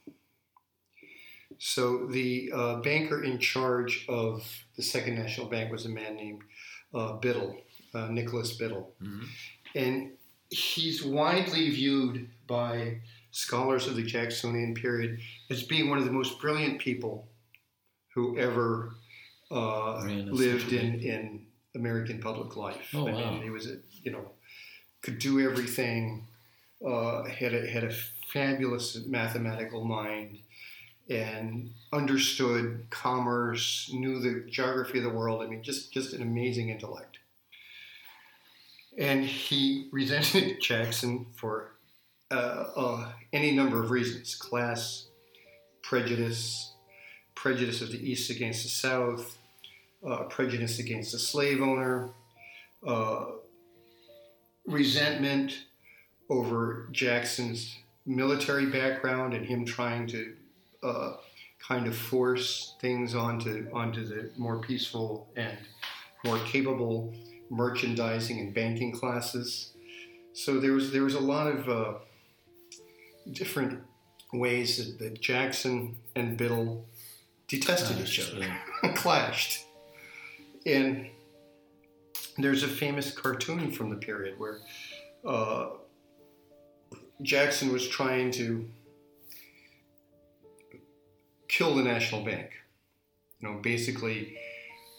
So 1.58 2.06
the 2.06 2.50
uh, 2.54 2.76
banker 2.80 3.22
in 3.24 3.38
charge 3.38 4.04
of 4.08 4.46
the 4.76 4.82
Second 4.82 5.14
National 5.16 5.46
Bank 5.48 5.70
was 5.70 5.86
a 5.86 5.88
man 5.88 6.16
named 6.16 6.42
uh, 6.92 7.14
Biddle, 7.14 7.56
uh, 7.94 8.08
Nicholas 8.08 8.52
Biddle, 8.56 8.92
Mhm. 9.02 9.26
and 9.74 10.12
he's 10.50 11.02
widely 11.04 11.70
viewed 11.70 12.28
by 12.46 13.00
scholars 13.34 13.88
of 13.88 13.96
the 13.96 14.02
Jacksonian 14.02 14.74
period 14.74 15.18
as 15.50 15.64
being 15.64 15.90
one 15.90 15.98
of 15.98 16.04
the 16.04 16.12
most 16.12 16.40
brilliant 16.40 16.78
people 16.78 17.26
who 18.14 18.38
ever 18.38 18.94
uh, 19.50 20.04
lived 20.04 20.72
in, 20.72 21.00
in 21.00 21.44
American 21.74 22.20
public 22.20 22.56
life. 22.56 22.90
Oh, 22.94 23.08
I 23.08 23.12
wow. 23.12 23.32
mean, 23.32 23.42
he 23.42 23.50
was, 23.50 23.66
a, 23.66 23.78
you 24.02 24.12
know, 24.12 24.30
could 25.02 25.18
do 25.18 25.40
everything, 25.40 26.28
uh, 26.86 27.24
had, 27.24 27.54
a, 27.54 27.66
had 27.66 27.82
a 27.82 27.92
fabulous 28.32 29.04
mathematical 29.04 29.84
mind, 29.84 30.38
and 31.10 31.70
understood 31.92 32.86
commerce, 32.90 33.90
knew 33.92 34.20
the 34.20 34.48
geography 34.48 34.98
of 34.98 35.04
the 35.04 35.10
world. 35.10 35.42
I 35.42 35.46
mean, 35.46 35.64
just, 35.64 35.92
just 35.92 36.14
an 36.14 36.22
amazing 36.22 36.68
intellect. 36.68 37.18
And 38.96 39.24
he 39.24 39.88
resented 39.92 40.60
Jackson 40.62 41.26
for 41.34 41.73
uh, 42.34 42.70
uh, 42.76 43.12
any 43.32 43.52
number 43.52 43.82
of 43.82 43.90
reasons 43.90 44.34
class, 44.34 45.06
prejudice, 45.82 46.72
prejudice 47.34 47.80
of 47.80 47.92
the 47.92 48.10
East 48.10 48.30
against 48.30 48.64
the 48.64 48.68
South, 48.68 49.38
uh, 50.06 50.24
prejudice 50.24 50.78
against 50.78 51.12
the 51.12 51.18
slave 51.18 51.62
owner, 51.62 52.10
uh, 52.86 53.26
resentment 54.66 55.66
over 56.28 56.88
Jackson's 56.90 57.78
military 58.06 58.66
background 58.66 59.34
and 59.34 59.46
him 59.46 59.64
trying 59.64 60.06
to 60.08 60.34
uh, 60.82 61.12
kind 61.58 61.86
of 61.86 61.96
force 61.96 62.74
things 62.80 63.14
onto 63.14 63.68
onto 63.72 64.04
the 64.04 64.30
more 64.36 64.58
peaceful 64.58 65.28
and 65.36 65.56
more 66.24 66.38
capable 66.40 67.14
merchandising 67.50 68.40
and 68.40 68.52
banking 68.54 68.92
classes. 68.92 69.72
So 70.32 70.58
there 70.60 70.72
was 70.72 70.92
there 70.92 71.04
was 71.04 71.14
a 71.14 71.20
lot 71.20 71.46
of 71.46 71.68
uh, 71.68 71.94
different 73.30 73.80
ways 74.32 74.78
that, 74.78 74.98
that 74.98 75.20
Jackson 75.20 75.96
and 76.16 76.36
Biddle 76.36 76.86
detested 77.48 78.00
each 78.00 78.20
other, 78.20 78.40
yeah. 78.40 78.92
clashed. 78.94 79.64
And 80.66 81.08
there's 82.38 82.62
a 82.62 82.68
famous 82.68 83.10
cartoon 83.12 83.70
from 83.70 83.90
the 83.90 83.96
period 83.96 84.38
where 84.38 84.58
uh, 85.26 85.70
Jackson 87.22 87.72
was 87.72 87.86
trying 87.86 88.30
to 88.32 88.68
kill 91.48 91.74
the 91.74 91.82
national 91.82 92.24
bank. 92.24 92.50
You 93.40 93.48
know, 93.48 93.60
basically 93.60 94.38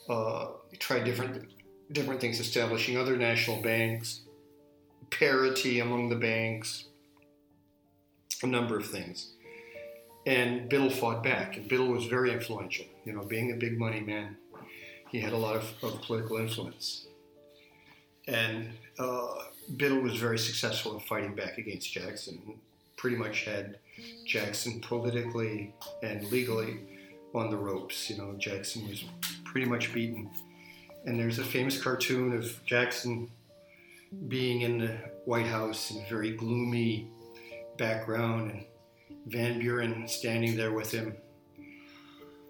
uh, 0.10 0.48
tried 0.80 1.04
different 1.04 1.50
different 1.92 2.22
things, 2.22 2.40
establishing 2.40 2.98
other 2.98 3.18
national 3.18 3.62
banks, 3.62 4.22
parity 5.10 5.80
among 5.80 6.10
the 6.10 6.16
banks, 6.16 6.86
a 8.46 8.48
number 8.48 8.78
of 8.78 8.88
things. 8.88 9.34
And 10.26 10.70
Biddle 10.70 10.90
fought 10.90 11.24
back, 11.24 11.58
and 11.58 11.68
Biddle 11.68 11.88
was 11.88 12.06
very 12.06 12.32
influential. 12.32 12.86
You 13.04 13.14
know, 13.14 13.24
being 13.24 13.52
a 13.52 13.56
big 13.56 13.78
money 13.78 14.00
man, 14.00 14.38
he 15.10 15.20
had 15.20 15.34
a 15.34 15.38
lot 15.38 15.56
of, 15.56 15.74
of 15.84 16.02
political 16.02 16.38
influence. 16.38 17.08
And 18.28 18.70
uh, 18.98 19.36
Biddle 19.78 20.00
was 20.00 20.16
very 20.16 20.40
successful 20.40 20.96
in 20.96 21.00
fighting 21.02 21.36
back 21.36 21.58
against 21.58 21.92
Jackson. 21.92 22.60
Pretty 22.98 23.18
much 23.18 23.46
had 23.46 23.78
Jackson 24.26 24.82
politically 24.82 25.74
and 26.02 26.24
legally 26.32 26.80
on 27.36 27.52
the 27.52 27.58
ropes. 27.58 28.10
You 28.10 28.18
know, 28.18 28.34
Jackson 28.40 28.88
was 28.88 29.04
pretty 29.44 29.70
much 29.70 29.94
beaten. 29.94 30.30
And 31.06 31.20
there's 31.20 31.38
a 31.38 31.44
famous 31.44 31.80
cartoon 31.82 32.34
of 32.36 32.66
Jackson 32.66 33.30
being 34.28 34.62
in 34.62 34.80
the 34.80 34.98
White 35.26 35.46
House 35.46 35.92
in 35.92 36.04
a 36.04 36.10
very 36.10 36.32
gloomy 36.32 37.12
background, 37.78 38.52
and 38.52 38.66
Van 39.28 39.60
Buren 39.60 40.08
standing 40.08 40.56
there 40.56 40.74
with 40.74 40.92
him. 40.92 41.16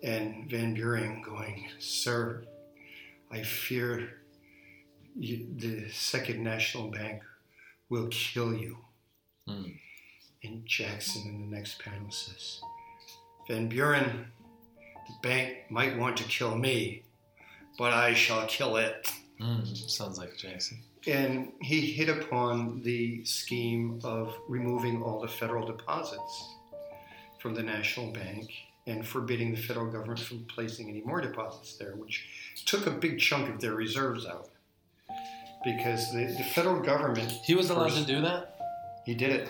And 0.04 0.50
Van 0.50 0.74
Buren 0.74 1.22
going, 1.22 1.68
Sir, 1.80 2.44
I 3.32 3.42
fear 3.42 4.10
you, 5.16 5.48
the 5.56 5.90
Second 5.90 6.44
National 6.44 6.90
Bank 6.90 7.24
will 7.90 8.08
kill 8.10 8.54
you. 8.54 8.78
Hmm. 9.48 9.64
And 10.44 10.66
Jackson 10.66 11.24
in 11.28 11.50
the 11.50 11.56
next 11.56 11.80
panel 11.80 12.12
says, 12.12 12.62
Van 13.48 13.68
Buren, 13.68 14.28
the 15.08 15.28
bank 15.28 15.58
might 15.70 15.98
want 15.98 16.18
to 16.18 16.24
kill 16.24 16.56
me, 16.56 17.04
but 17.78 17.94
I 17.94 18.14
shall 18.14 18.46
kill 18.48 18.78
it. 18.78 19.12
Mm, 19.42 19.90
sounds 19.90 20.18
like 20.18 20.38
Jackson. 20.38 20.80
And 21.08 21.52
he 21.62 21.92
hit 21.92 22.10
upon 22.10 22.82
the 22.82 23.24
scheme 23.26 24.00
of 24.04 24.36
removing 24.48 25.04
all 25.04 25.20
the 25.22 25.28
federal 25.28 25.66
deposits 25.68 26.56
from 27.40 27.54
the 27.54 27.62
national 27.64 28.12
bank 28.12 28.50
and 28.88 29.06
forbidding 29.06 29.52
the 29.54 29.62
federal 29.62 29.86
government 29.92 30.20
from 30.20 30.46
placing 30.46 30.90
any 30.90 31.02
more 31.02 31.22
deposits 31.22 31.76
there, 31.78 31.96
which 31.96 32.28
took 32.66 32.88
a 32.88 32.92
big 32.92 33.20
chunk 33.20 33.50
of 33.54 33.60
their 33.62 33.74
reserves 33.76 34.26
out. 34.26 34.50
Because 35.64 36.12
the, 36.12 36.26
the 36.26 36.44
federal 36.44 36.80
government, 36.80 37.32
He 37.44 37.56
was 37.56 37.70
allowed 37.70 37.92
First- 37.92 38.08
to 38.08 38.16
do 38.16 38.22
that 38.22 38.52
he 39.06 39.14
did 39.14 39.32
it. 39.32 39.50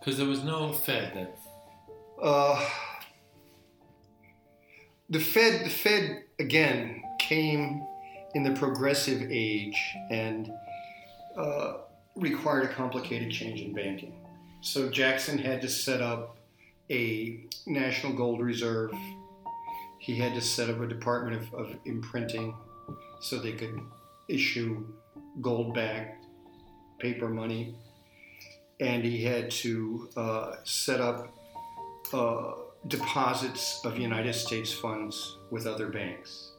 because 0.00 0.18
there 0.18 0.26
was 0.26 0.42
no 0.42 0.72
Fed 0.72 1.12
then. 1.14 1.28
Uh, 2.20 2.68
the 5.10 5.20
Fed, 5.20 5.64
the 5.64 5.70
Fed 5.70 6.24
again 6.40 7.02
came 7.20 7.84
in 8.34 8.42
the 8.42 8.50
progressive 8.52 9.22
age 9.30 9.80
and 10.10 10.50
uh, 11.36 11.78
required 12.14 12.64
a 12.64 12.68
complicated 12.68 13.30
change 13.30 13.60
in 13.60 13.72
banking. 13.74 14.14
So 14.60 14.88
Jackson 14.88 15.38
had 15.38 15.60
to 15.62 15.68
set 15.68 16.00
up 16.00 16.38
a 16.90 17.40
national 17.66 18.14
gold 18.14 18.40
reserve. 18.40 18.92
He 19.98 20.16
had 20.16 20.34
to 20.34 20.40
set 20.40 20.70
up 20.70 20.80
a 20.80 20.86
department 20.86 21.36
of, 21.36 21.54
of 21.54 21.76
imprinting 21.84 22.54
so 23.20 23.38
they 23.38 23.52
could 23.52 23.80
issue 24.28 24.86
gold-backed 25.40 26.24
paper 26.98 27.28
money, 27.28 27.74
and 28.80 29.04
he 29.04 29.22
had 29.24 29.50
to 29.50 30.08
uh, 30.16 30.56
set 30.64 31.00
up 31.00 31.34
uh, 32.12 32.52
deposits 32.88 33.80
of 33.84 33.98
United 33.98 34.34
States 34.34 34.72
funds 34.72 35.36
with 35.50 35.66
other 35.66 35.88
banks. 35.88 36.52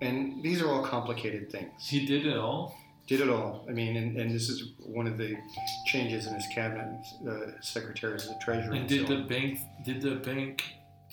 And 0.00 0.42
these 0.42 0.62
are 0.62 0.68
all 0.68 0.82
complicated 0.82 1.50
things. 1.50 1.88
He 1.88 2.06
did 2.06 2.26
it 2.26 2.36
all. 2.36 2.76
Did 3.10 3.22
it 3.22 3.28
all. 3.28 3.66
I 3.68 3.72
mean, 3.72 3.96
and, 3.96 4.16
and 4.16 4.30
this 4.32 4.48
is 4.48 4.70
one 4.78 5.08
of 5.08 5.18
the 5.18 5.36
changes 5.84 6.28
in 6.28 6.34
his 6.34 6.46
cabinet, 6.46 7.04
uh, 7.28 7.60
secretaries 7.60 8.28
of 8.28 8.34
the 8.34 8.38
treasury. 8.40 8.78
And 8.78 8.88
so 8.88 8.98
did 8.98 9.08
the 9.08 9.16
on. 9.16 9.26
bank? 9.26 9.58
Did 9.84 10.00
the 10.00 10.14
bank? 10.14 10.62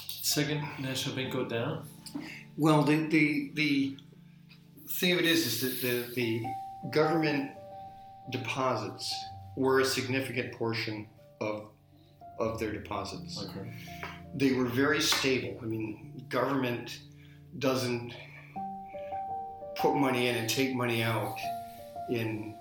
Second 0.08 0.62
National 0.78 1.16
Bank 1.16 1.34
go 1.34 1.46
down? 1.46 1.88
Well, 2.56 2.84
the, 2.84 3.08
the, 3.08 3.52
the 3.56 3.98
thing 4.92 5.14
of 5.14 5.18
it 5.18 5.26
is, 5.26 5.48
is 5.48 5.62
that 5.62 5.82
the, 5.82 6.14
the 6.14 6.46
government 6.92 7.50
deposits 8.30 9.12
were 9.56 9.80
a 9.80 9.86
significant 9.86 10.54
portion 10.54 11.08
of, 11.42 11.66
of 12.38 12.60
their 12.60 12.74
deposits. 12.74 13.44
Okay. 13.44 13.74
they 14.36 14.54
were 14.54 14.66
very 14.66 15.02
stable. 15.02 15.58
I 15.64 15.66
mean, 15.66 16.24
government 16.30 17.00
doesn't 17.58 18.14
put 19.78 19.96
money 19.96 20.28
in 20.28 20.36
and 20.36 20.48
take 20.48 20.76
money 20.76 21.02
out 21.02 21.40
in 22.10 22.56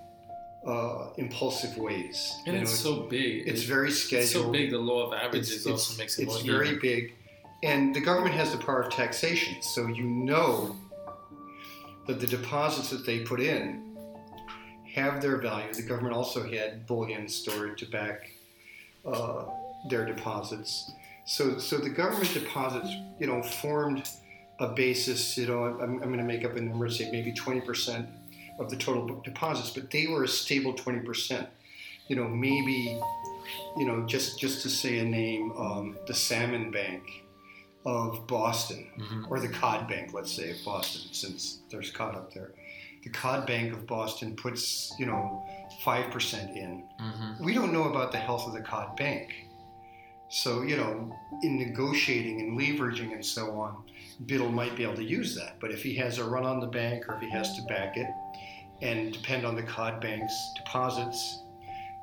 uh, 0.65 1.09
impulsive 1.17 1.77
ways. 1.77 2.35
And 2.45 2.55
You 2.55 2.61
know, 2.61 2.63
it's 2.63 2.79
so 2.79 3.01
big. 3.03 3.47
it's 3.47 3.63
very 3.63 3.91
scheduled. 3.91 4.23
It's 4.23 4.33
so 4.33 4.51
big. 4.51 4.71
The 4.71 4.77
law 4.79 5.07
of 5.07 5.13
averages 5.13 5.51
It's, 5.57 5.65
also 5.67 5.91
it's, 5.91 5.97
makes 5.99 6.19
it 6.19 6.23
it's 6.23 6.41
very 6.41 6.67
even. 6.69 6.79
big, 6.79 7.13
and 7.63 7.95
the 7.95 8.01
government 8.01 8.35
has 8.35 8.51
the 8.51 8.57
power 8.57 8.81
of 8.81 8.91
taxation. 8.91 9.61
So 9.61 9.87
you 9.87 10.03
know 10.03 10.75
that 12.07 12.19
the 12.19 12.27
deposits 12.27 12.89
that 12.89 13.05
they 13.05 13.19
put 13.19 13.39
in 13.39 13.83
have 14.93 15.21
their 15.21 15.37
value. 15.37 15.71
The 15.73 15.83
government 15.83 16.15
also 16.15 16.49
had 16.49 16.87
bullion 16.87 17.27
stored 17.27 17.77
to 17.77 17.85
back 17.85 18.31
uh, 19.05 19.45
their 19.89 20.05
deposits. 20.05 20.91
So, 21.25 21.57
so 21.59 21.77
the 21.77 21.89
government 21.89 22.33
deposits, 22.33 22.89
you 23.19 23.27
know, 23.27 23.43
formed 23.43 24.09
a 24.59 24.69
basis. 24.69 25.37
You 25.37 25.47
know, 25.47 25.63
I'm, 25.65 26.01
I'm 26.01 26.07
going 26.07 26.17
to 26.17 26.23
make 26.23 26.43
up 26.45 26.55
a 26.55 26.61
number, 26.61 26.89
say 26.89 27.11
maybe 27.11 27.31
20% 27.33 28.07
of 28.59 28.69
the 28.69 28.75
total 28.77 29.21
deposits, 29.23 29.69
but 29.71 29.91
they 29.91 30.07
were 30.07 30.23
a 30.23 30.27
stable 30.27 30.73
20%. 30.73 31.47
You 32.07 32.15
know, 32.15 32.27
maybe 32.27 32.99
you 33.77 33.85
know, 33.85 34.05
just 34.05 34.39
just 34.39 34.61
to 34.63 34.69
say 34.69 34.99
a 34.99 35.05
name, 35.05 35.51
um, 35.57 35.97
the 36.07 36.13
Salmon 36.13 36.69
Bank 36.71 37.03
of 37.85 38.27
Boston, 38.27 38.89
Mhm. 38.97 39.29
or 39.31 39.39
the 39.39 39.47
Cod 39.47 39.87
Bank, 39.87 40.13
let's 40.13 40.31
say 40.33 40.51
of 40.51 40.57
Boston, 40.65 41.13
since 41.13 41.61
there's 41.69 41.89
cod 41.91 42.15
up 42.15 42.33
there. 42.33 42.51
The 43.03 43.09
Cod 43.09 43.47
Bank 43.47 43.71
of 43.71 43.87
Boston 43.87 44.35
puts, 44.35 44.93
you 44.99 45.05
know, 45.05 45.45
five 45.83 46.11
percent 46.11 46.57
in. 46.57 46.83
Mhm. 46.99 47.39
We 47.39 47.53
don't 47.53 47.71
know 47.71 47.85
about 47.85 48.11
the 48.11 48.17
health 48.17 48.45
of 48.47 48.53
the 48.53 48.61
Cod 48.61 48.97
Bank, 48.97 49.33
so 50.29 50.63
you 50.63 50.75
know, 50.75 51.15
in 51.43 51.57
negotiating 51.57 52.41
and 52.41 52.59
leveraging 52.59 53.13
and 53.13 53.25
so 53.25 53.51
on, 53.59 53.83
Biddle 54.25 54.51
might 54.51 54.75
be 54.75 54.83
able 54.83 54.95
to 54.95 55.03
use 55.03 55.35
that. 55.35 55.59
But 55.61 55.71
if 55.71 55.83
he 55.83 55.95
has 55.95 56.17
a 56.17 56.25
run 56.25 56.45
on 56.45 56.59
the 56.59 56.67
bank, 56.67 57.07
or 57.07 57.15
if 57.15 57.21
he 57.21 57.29
has 57.29 57.55
to 57.55 57.61
back 57.63 57.95
it, 57.95 58.07
and 58.81 59.11
depend 59.13 59.45
on 59.45 59.55
the 59.55 59.63
Cod 59.63 59.99
Bank's 60.01 60.35
deposits 60.55 61.39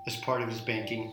as 0.06 0.16
part 0.16 0.42
of 0.42 0.48
his 0.48 0.60
banking, 0.60 1.12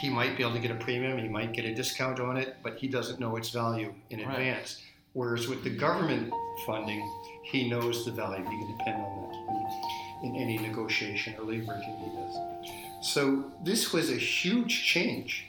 he 0.00 0.08
might 0.08 0.36
be 0.36 0.42
able 0.42 0.54
to 0.54 0.58
get 0.60 0.70
a 0.70 0.74
premium, 0.76 1.18
he 1.18 1.28
might 1.28 1.52
get 1.52 1.64
a 1.64 1.74
discount 1.74 2.18
on 2.20 2.36
it, 2.36 2.56
but 2.62 2.76
he 2.78 2.88
doesn't 2.88 3.20
know 3.20 3.36
its 3.36 3.50
value 3.50 3.94
in 4.10 4.20
Right. 4.20 4.30
advance. 4.30 4.82
Whereas 5.12 5.48
with 5.48 5.62
the 5.64 5.70
government 5.70 6.32
funding, 6.66 7.02
he 7.44 7.68
knows 7.70 8.04
the 8.04 8.10
value. 8.10 8.42
He 8.44 8.50
can 8.50 8.76
depend 8.78 9.02
on 9.02 9.30
that 9.30 10.24
in, 10.24 10.34
in 10.34 10.42
any 10.42 10.58
negotiation 10.58 11.34
or 11.38 11.42
leveraging 11.44 11.98
he 12.04 12.16
does. 12.16 13.06
So 13.06 13.44
this 13.62 13.92
was 13.92 14.10
a 14.10 14.16
huge 14.16 14.84
change. 14.84 15.46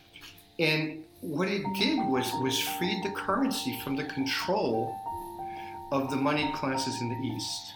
And 0.60 1.04
what 1.22 1.48
it 1.48 1.64
did 1.76 1.98
was 2.08 2.32
was 2.42 2.60
freed 2.60 3.04
the 3.04 3.10
currency 3.12 3.80
from 3.84 3.96
the 3.96 4.06
control 4.06 4.96
of 5.92 6.10
the 6.12 6.16
moneyed 6.18 6.54
classes 6.54 7.02
in 7.02 7.10
the 7.10 7.28
East 7.28 7.74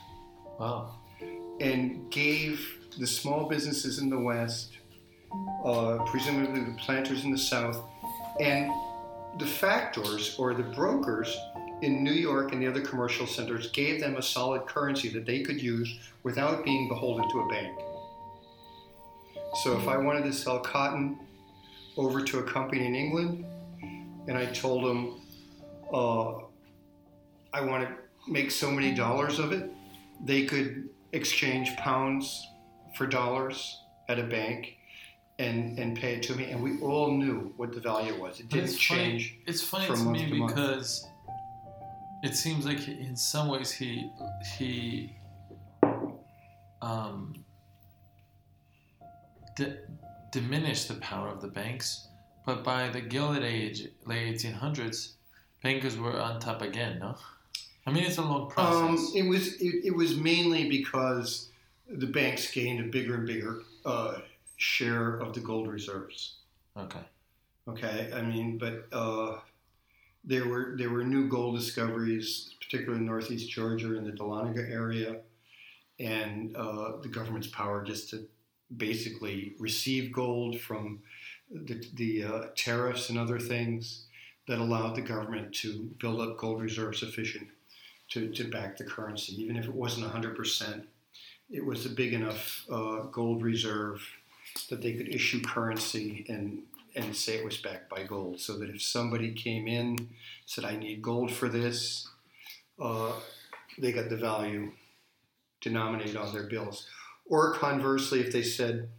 Wow. 0.60 0.92
And 1.62 2.10
gave 2.10 2.80
the 2.98 3.08
small 3.08 3.48
businesses 3.48 4.00
in 4.00 4.10
the 4.10 4.20
West, 4.20 4.72
uh, 5.64 6.00
presumably 6.08 6.62
the 6.62 6.78
planters 6.80 7.24
in 7.24 7.32
the 7.32 7.38
South, 7.38 7.84
and 8.40 8.72
the 9.38 9.46
factors 9.46 10.36
or 10.38 10.54
the 10.54 10.64
brokers 10.64 11.38
in 11.82 12.04
New 12.04 12.14
York 12.14 12.52
and 12.52 12.62
the 12.62 12.68
other 12.68 12.82
commercial 12.82 13.26
centers 13.26 13.72
gave 13.72 14.02
them 14.02 14.18
a 14.18 14.22
solid 14.22 14.66
currency 14.66 15.10
that 15.10 15.26
they 15.26 15.42
could 15.42 15.62
use 15.62 16.00
without 16.24 16.66
being 16.66 16.88
beholden 16.88 17.30
to 17.30 17.40
a 17.40 17.50
bank. 17.50 17.80
So 19.64 19.78
if 19.78 19.88
I 19.88 19.98
wanted 19.98 20.24
to 20.24 20.34
sell 20.34 20.60
cotton 20.60 21.20
over 21.98 22.22
to 22.22 22.40
a 22.40 22.44
company 22.44 22.86
in 22.86 22.96
England, 22.96 23.46
and 24.28 24.38
I 24.38 24.46
told 24.48 24.86
them 24.86 25.22
uh, 25.94 26.44
I 27.54 27.62
want 27.62 27.88
to 27.88 28.32
make 28.32 28.50
so 28.52 28.72
many 28.72 28.94
dollars 28.94 29.40
of 29.40 29.52
it, 29.52 29.70
they 30.24 30.46
could 30.46 30.90
exchange 31.14 31.76
pounds 31.78 32.48
for 32.96 33.08
dollars 33.08 33.82
at 34.10 34.20
a 34.20 34.24
bank 34.24 34.78
and, 35.40 35.78
and 35.80 35.98
pay 35.98 36.16
it 36.16 36.24
to 36.24 36.36
me. 36.36 36.46
And 36.46 36.62
we 36.62 36.80
all 36.82 37.12
knew 37.12 37.54
what 37.58 37.74
the 37.74 37.80
value 37.80 38.20
was. 38.22 38.40
It 38.40 38.50
didn't 38.50 38.66
it's 38.66 38.78
change. 38.78 39.30
Funny, 39.30 39.44
it's 39.48 39.64
funny 39.64 39.88
to 39.88 40.04
me 40.06 40.30
to 40.30 40.48
because 40.48 41.08
it 42.24 42.36
seems 42.36 42.66
like 42.66 42.80
he, 42.80 42.94
in 42.94 43.16
some 43.16 43.48
ways 43.48 43.72
he 43.72 44.10
he 44.58 45.16
um, 46.82 47.44
di- 49.56 49.78
diminished 50.32 50.88
the 50.88 50.96
power 50.96 51.30
of 51.30 51.42
the 51.42 51.48
banks, 51.48 52.08
but 52.46 52.64
by 52.64 52.90
the 52.90 53.02
Gilded 53.02 53.44
Age, 53.44 53.88
late 54.06 54.36
1800s, 54.36 55.14
bankers 55.64 55.98
were 55.98 56.20
on 56.20 56.40
top 56.40 56.62
again. 56.62 57.00
No, 57.00 57.16
I 57.86 57.92
mean 57.92 58.04
it's 58.04 58.18
a 58.18 58.22
long 58.22 58.44
Um, 58.44 58.50
process. 58.50 59.16
it 59.16 59.24
was 59.24 59.54
it, 59.62 59.86
it 59.86 59.96
was 59.96 60.16
mainly 60.16 60.70
because 60.70 61.50
the 61.88 62.08
banks 62.08 62.52
gained 62.52 62.80
a 62.80 62.88
bigger 62.90 63.16
and 63.16 63.26
bigger 63.28 63.62
uh, 63.86 64.20
share 64.58 65.18
of 65.18 65.34
the 65.34 65.40
gold 65.40 65.68
reserves. 65.68 66.36
okay. 66.78 67.00
Okay, 67.68 68.12
I 68.14 68.24
mean, 68.24 68.58
but 68.58 68.88
uh, 68.92 69.40
there 70.24 70.48
were 70.48 70.76
there 70.78 70.90
were 70.90 71.04
new 71.04 71.28
gold 71.30 71.56
discoveries, 71.58 72.56
particularly 72.60 73.00
in 73.00 73.06
northeast 73.06 73.50
Georgia 73.52 73.96
in 73.98 74.04
the 74.04 74.12
Dahlonega 74.12 74.68
area, 74.70 75.22
and 76.00 76.56
uh, 76.56 76.98
the 77.02 77.08
government's 77.08 77.48
power 77.48 77.84
just 77.84 78.10
to 78.10 78.28
basically 78.78 79.54
receive 79.60 80.12
gold 80.12 80.60
from 80.60 81.00
the, 81.52 81.84
the 81.94 82.24
uh, 82.24 82.42
tariffs 82.56 83.10
and 83.10 83.20
other 83.20 83.40
things 83.40 84.06
that 84.48 84.58
allowed 84.60 84.96
the 84.96 85.02
government 85.02 85.54
to 85.54 85.84
build 86.00 86.20
up 86.20 86.38
gold 86.38 86.62
reserves 86.62 87.00
sufficient 87.00 87.48
to, 88.12 88.30
to 88.30 88.44
back 88.46 88.78
the 88.78 88.84
currency, 88.84 89.42
even 89.42 89.58
if 89.58 89.66
it 89.66 89.74
wasn't 89.74 90.12
100%. 90.12 90.84
It 91.50 91.66
was 91.66 91.86
a 91.86 91.90
big 91.90 92.14
enough 92.14 92.66
uh, 92.72 93.02
gold 93.12 93.44
reserve 93.44 94.02
that 94.70 94.82
they 94.82 94.94
could 94.94 95.10
issue 95.10 95.42
currency 95.42 96.26
and 96.30 96.64
and 96.94 97.16
say 97.16 97.36
it 97.38 97.46
was 97.46 97.56
backed 97.56 97.90
by 97.90 98.04
gold, 98.04 98.42
so 98.42 98.58
that 98.58 98.70
if 98.70 98.82
somebody 98.82 99.32
came 99.32 99.66
in 99.66 100.10
said 100.46 100.66
I 100.66 100.76
need 100.76 101.02
gold 101.02 101.32
for 101.32 101.48
this, 101.48 102.10
uh, 102.82 103.14
they 103.78 103.94
got 103.94 104.10
the 104.10 104.18
value 104.18 104.74
denominated 105.62 106.18
on 106.18 106.34
their 106.34 106.48
bills. 106.48 106.86
Or 107.26 107.54
conversely, 107.54 108.20
if 108.20 108.34
they 108.34 108.44
said 108.44 108.90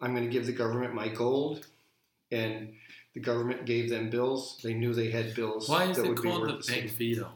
I'm 0.00 0.14
going 0.14 0.24
to 0.24 0.30
give 0.30 0.46
the 0.46 0.52
government 0.52 0.94
my 0.94 1.08
gold, 1.08 1.66
and 2.30 2.74
The 3.14 3.20
government 3.20 3.64
gave 3.64 3.90
them 3.90 4.10
bills. 4.10 4.58
They 4.62 4.74
knew 4.74 4.92
they 4.92 5.10
had 5.10 5.34
bills 5.34 5.68
Why 5.68 5.84
is 5.84 5.96
that 5.96 6.04
it 6.04 6.08
would 6.08 6.22
be 6.22 6.28
called 6.28 6.42
worth 6.42 6.66
the 6.66 6.72
bank 6.72 6.90
veto? 6.90 7.28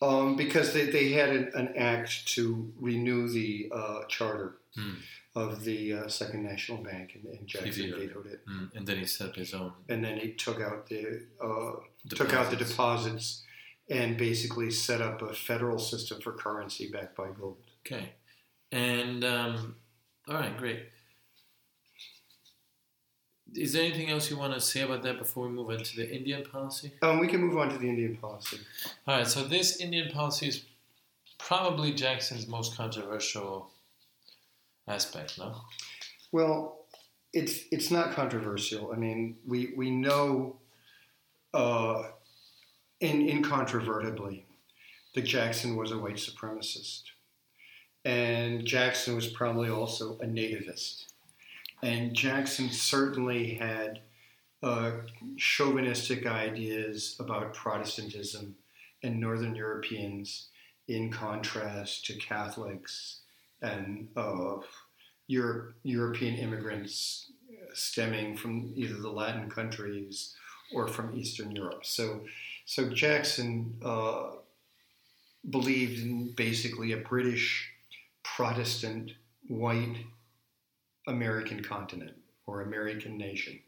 Um, 0.00 0.36
because 0.36 0.72
they, 0.72 0.86
they 0.86 1.10
had 1.12 1.30
an, 1.30 1.50
an 1.54 1.74
act 1.76 2.28
to 2.34 2.72
renew 2.78 3.28
the 3.28 3.70
uh, 3.74 4.04
charter 4.08 4.54
Hmm. 4.76 4.94
of 5.34 5.64
the 5.64 5.94
uh, 5.94 6.08
Second 6.08 6.44
National 6.44 6.78
Bank, 6.78 7.12
and, 7.14 7.24
and 7.38 7.46
Jackson 7.48 7.90
vetoed 7.90 8.26
it. 8.26 8.46
Mm, 8.46 8.76
and 8.76 8.86
then 8.86 8.98
he 8.98 9.06
set 9.06 9.30
up 9.30 9.34
his 9.34 9.54
own. 9.54 9.72
And 9.88 10.04
then 10.04 10.18
he 10.18 10.34
took 10.34 10.60
out 10.60 10.86
the 10.88 11.22
uh, 11.42 11.80
took 12.14 12.32
out 12.34 12.50
the 12.50 12.56
deposits. 12.56 12.70
deposits 12.70 13.42
and 13.90 14.16
basically 14.18 14.70
set 14.70 15.00
up 15.00 15.22
a 15.22 15.32
federal 15.32 15.78
system 15.78 16.20
for 16.20 16.32
currency 16.32 16.90
backed 16.92 17.16
by 17.16 17.28
gold. 17.40 17.56
Okay. 17.86 18.10
And 18.70 19.24
um, 19.24 19.76
all 20.28 20.34
right, 20.36 20.56
great. 20.56 20.80
Is 23.54 23.72
there 23.72 23.84
anything 23.84 24.10
else 24.10 24.30
you 24.30 24.36
want 24.36 24.54
to 24.54 24.60
say 24.60 24.82
about 24.82 25.02
that 25.02 25.18
before 25.18 25.46
we 25.46 25.50
move 25.50 25.70
into 25.70 25.96
the 25.96 26.14
Indian 26.14 26.44
policy? 26.44 26.92
Um, 27.02 27.18
we 27.18 27.28
can 27.28 27.40
move 27.40 27.56
on 27.56 27.70
to 27.70 27.78
the 27.78 27.88
Indian 27.88 28.16
policy. 28.16 28.58
All 29.06 29.16
right, 29.16 29.26
so 29.26 29.42
this 29.44 29.80
Indian 29.80 30.10
policy 30.10 30.48
is 30.48 30.64
probably 31.38 31.92
Jackson's 31.92 32.46
most 32.46 32.76
controversial 32.76 33.70
aspect, 34.86 35.38
no? 35.38 35.54
Well, 36.32 36.84
it's 37.32 37.60
it's 37.70 37.90
not 37.90 38.12
controversial. 38.12 38.92
I 38.92 38.96
mean, 38.96 39.36
we 39.46 39.72
we 39.76 39.90
know, 39.90 40.56
uh, 41.54 42.04
in 43.00 43.28
incontrovertibly, 43.28 44.44
that 45.14 45.22
Jackson 45.22 45.76
was 45.76 45.92
a 45.92 45.98
white 45.98 46.16
supremacist, 46.16 47.02
and 48.04 48.64
Jackson 48.64 49.14
was 49.14 49.26
probably 49.26 49.68
also 49.70 50.18
a 50.18 50.26
nativist, 50.26 51.07
and 51.82 52.14
Jackson 52.14 52.70
certainly 52.70 53.54
had 53.54 54.00
uh, 54.62 54.92
chauvinistic 55.36 56.26
ideas 56.26 57.16
about 57.20 57.54
Protestantism 57.54 58.56
and 59.02 59.20
Northern 59.20 59.54
Europeans, 59.54 60.48
in 60.88 61.12
contrast 61.12 62.06
to 62.06 62.14
Catholics 62.14 63.20
and 63.60 64.08
uh, 64.16 64.56
Europe, 65.26 65.74
European 65.82 66.34
immigrants 66.36 67.30
stemming 67.74 68.36
from 68.36 68.72
either 68.74 68.94
the 68.94 69.10
Latin 69.10 69.48
countries 69.50 70.34
or 70.72 70.88
from 70.88 71.16
Eastern 71.16 71.54
Europe. 71.54 71.84
So, 71.84 72.22
so 72.64 72.88
Jackson 72.88 73.74
uh, 73.84 74.30
believed 75.48 76.02
in 76.02 76.32
basically 76.32 76.92
a 76.92 76.98
British 76.98 77.70
Protestant 78.22 79.12
white 79.48 79.96
American 81.08 81.62
continent 81.62 82.14
or 82.46 82.60
American 82.60 83.16
nation. 83.16 83.58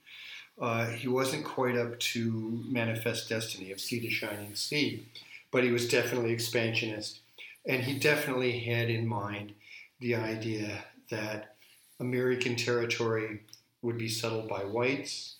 Uh, 0.60 0.86
he 0.86 1.08
wasn't 1.08 1.44
quite 1.44 1.76
up 1.76 1.98
to 1.98 2.62
Manifest 2.68 3.28
Destiny 3.28 3.72
of 3.72 3.80
Sea 3.80 4.00
to 4.00 4.10
Shining 4.10 4.54
Sea, 4.54 5.06
but 5.50 5.64
he 5.64 5.70
was 5.70 5.88
definitely 5.88 6.32
expansionist, 6.32 7.20
and 7.66 7.82
he 7.82 7.98
definitely 7.98 8.60
had 8.60 8.90
in 8.90 9.06
mind 9.06 9.54
the 10.00 10.14
idea 10.14 10.84
that 11.10 11.56
American 11.98 12.56
territory 12.56 13.40
would 13.82 13.98
be 13.98 14.08
settled 14.08 14.48
by 14.48 14.60
whites, 14.60 15.36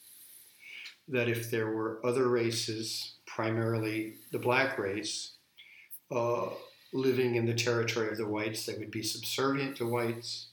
that 1.06 1.28
if 1.28 1.50
there 1.50 1.70
were 1.70 2.00
other 2.04 2.28
races, 2.28 3.14
primarily 3.26 4.14
the 4.32 4.38
black 4.38 4.78
race, 4.78 5.32
uh, 6.10 6.48
living 6.92 7.34
in 7.34 7.46
the 7.46 7.54
territory 7.54 8.10
of 8.10 8.16
the 8.16 8.26
whites, 8.26 8.66
they 8.66 8.74
would 8.74 8.90
be 8.90 9.02
subservient 9.02 9.76
to 9.76 9.86
whites. 9.86 10.49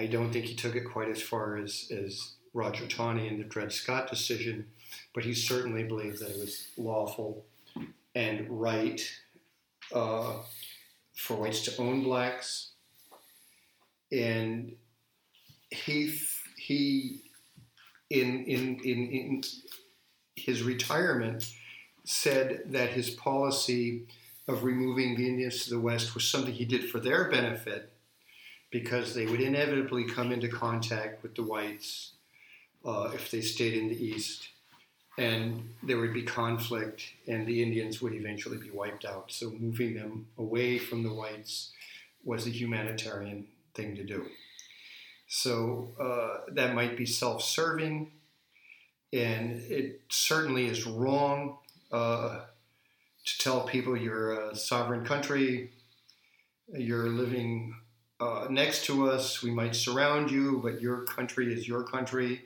I 0.00 0.06
don't 0.06 0.32
think 0.32 0.46
he 0.46 0.54
took 0.54 0.76
it 0.76 0.86
quite 0.90 1.10
as 1.10 1.20
far 1.20 1.58
as, 1.58 1.92
as 1.94 2.32
Roger 2.54 2.86
Taney 2.86 3.28
in 3.28 3.36
the 3.36 3.44
Dred 3.44 3.70
Scott 3.70 4.08
decision, 4.08 4.66
but 5.14 5.24
he 5.24 5.34
certainly 5.34 5.82
believed 5.82 6.20
that 6.20 6.30
it 6.30 6.38
was 6.38 6.68
lawful 6.78 7.44
and 8.14 8.46
right 8.48 8.98
uh, 9.94 10.38
for 11.14 11.36
whites 11.36 11.60
to 11.66 11.82
own 11.82 12.02
blacks. 12.02 12.70
And 14.10 14.76
he 15.68 16.18
he 16.56 17.20
in 18.08 18.44
in 18.46 18.80
in, 18.82 19.06
in 19.10 19.42
his 20.34 20.62
retirement 20.62 21.52
said 22.04 22.62
that 22.68 22.88
his 22.88 23.10
policy 23.10 24.06
of 24.48 24.64
removing 24.64 25.14
the 25.14 25.28
Indians 25.28 25.64
to 25.64 25.70
the 25.70 25.78
west 25.78 26.14
was 26.14 26.24
something 26.24 26.54
he 26.54 26.64
did 26.64 26.88
for 26.88 27.00
their 27.00 27.30
benefit 27.30 27.92
because 28.70 29.14
they 29.14 29.26
would 29.26 29.40
inevitably 29.40 30.04
come 30.04 30.32
into 30.32 30.48
contact 30.48 31.22
with 31.22 31.34
the 31.34 31.42
whites 31.42 32.12
uh, 32.84 33.10
if 33.14 33.30
they 33.30 33.40
stayed 33.40 33.74
in 33.74 33.88
the 33.88 34.04
east 34.04 34.48
and 35.18 35.74
there 35.82 35.98
would 35.98 36.14
be 36.14 36.22
conflict 36.22 37.12
and 37.26 37.46
the 37.46 37.62
Indians 37.62 38.00
would 38.00 38.14
eventually 38.14 38.56
be 38.56 38.70
wiped 38.70 39.04
out. 39.04 39.30
So 39.30 39.50
moving 39.50 39.94
them 39.94 40.26
away 40.38 40.78
from 40.78 41.02
the 41.02 41.12
whites 41.12 41.72
was 42.24 42.46
a 42.46 42.50
humanitarian 42.50 43.46
thing 43.74 43.96
to 43.96 44.04
do. 44.04 44.26
So 45.28 45.92
uh, 46.00 46.52
that 46.54 46.74
might 46.74 46.96
be 46.96 47.06
self 47.06 47.42
serving, 47.42 48.10
and 49.12 49.60
it 49.70 50.00
certainly 50.08 50.66
is 50.66 50.86
wrong 50.86 51.58
uh, 51.92 52.40
to 53.24 53.38
tell 53.38 53.60
people 53.62 53.96
you're 53.96 54.50
a 54.50 54.56
sovereign 54.56 55.04
country, 55.04 55.70
you're 56.72 57.08
living 57.08 57.76
uh, 58.20 58.46
next 58.50 58.84
to 58.84 59.10
us, 59.10 59.42
we 59.42 59.50
might 59.50 59.74
surround 59.74 60.30
you, 60.30 60.60
but 60.62 60.80
your 60.80 61.04
country 61.04 61.52
is 61.52 61.66
your 61.66 61.82
country, 61.82 62.42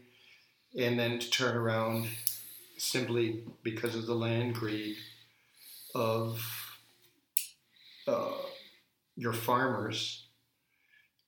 and 0.78 0.98
then 0.98 1.18
to 1.18 1.30
turn 1.30 1.56
around 1.56 2.06
simply 2.78 3.42
because 3.62 3.94
of 3.94 4.06
the 4.06 4.14
land 4.14 4.54
greed 4.54 4.96
of 5.94 6.40
uh, 8.06 8.32
your 9.16 9.32
farmers 9.32 10.26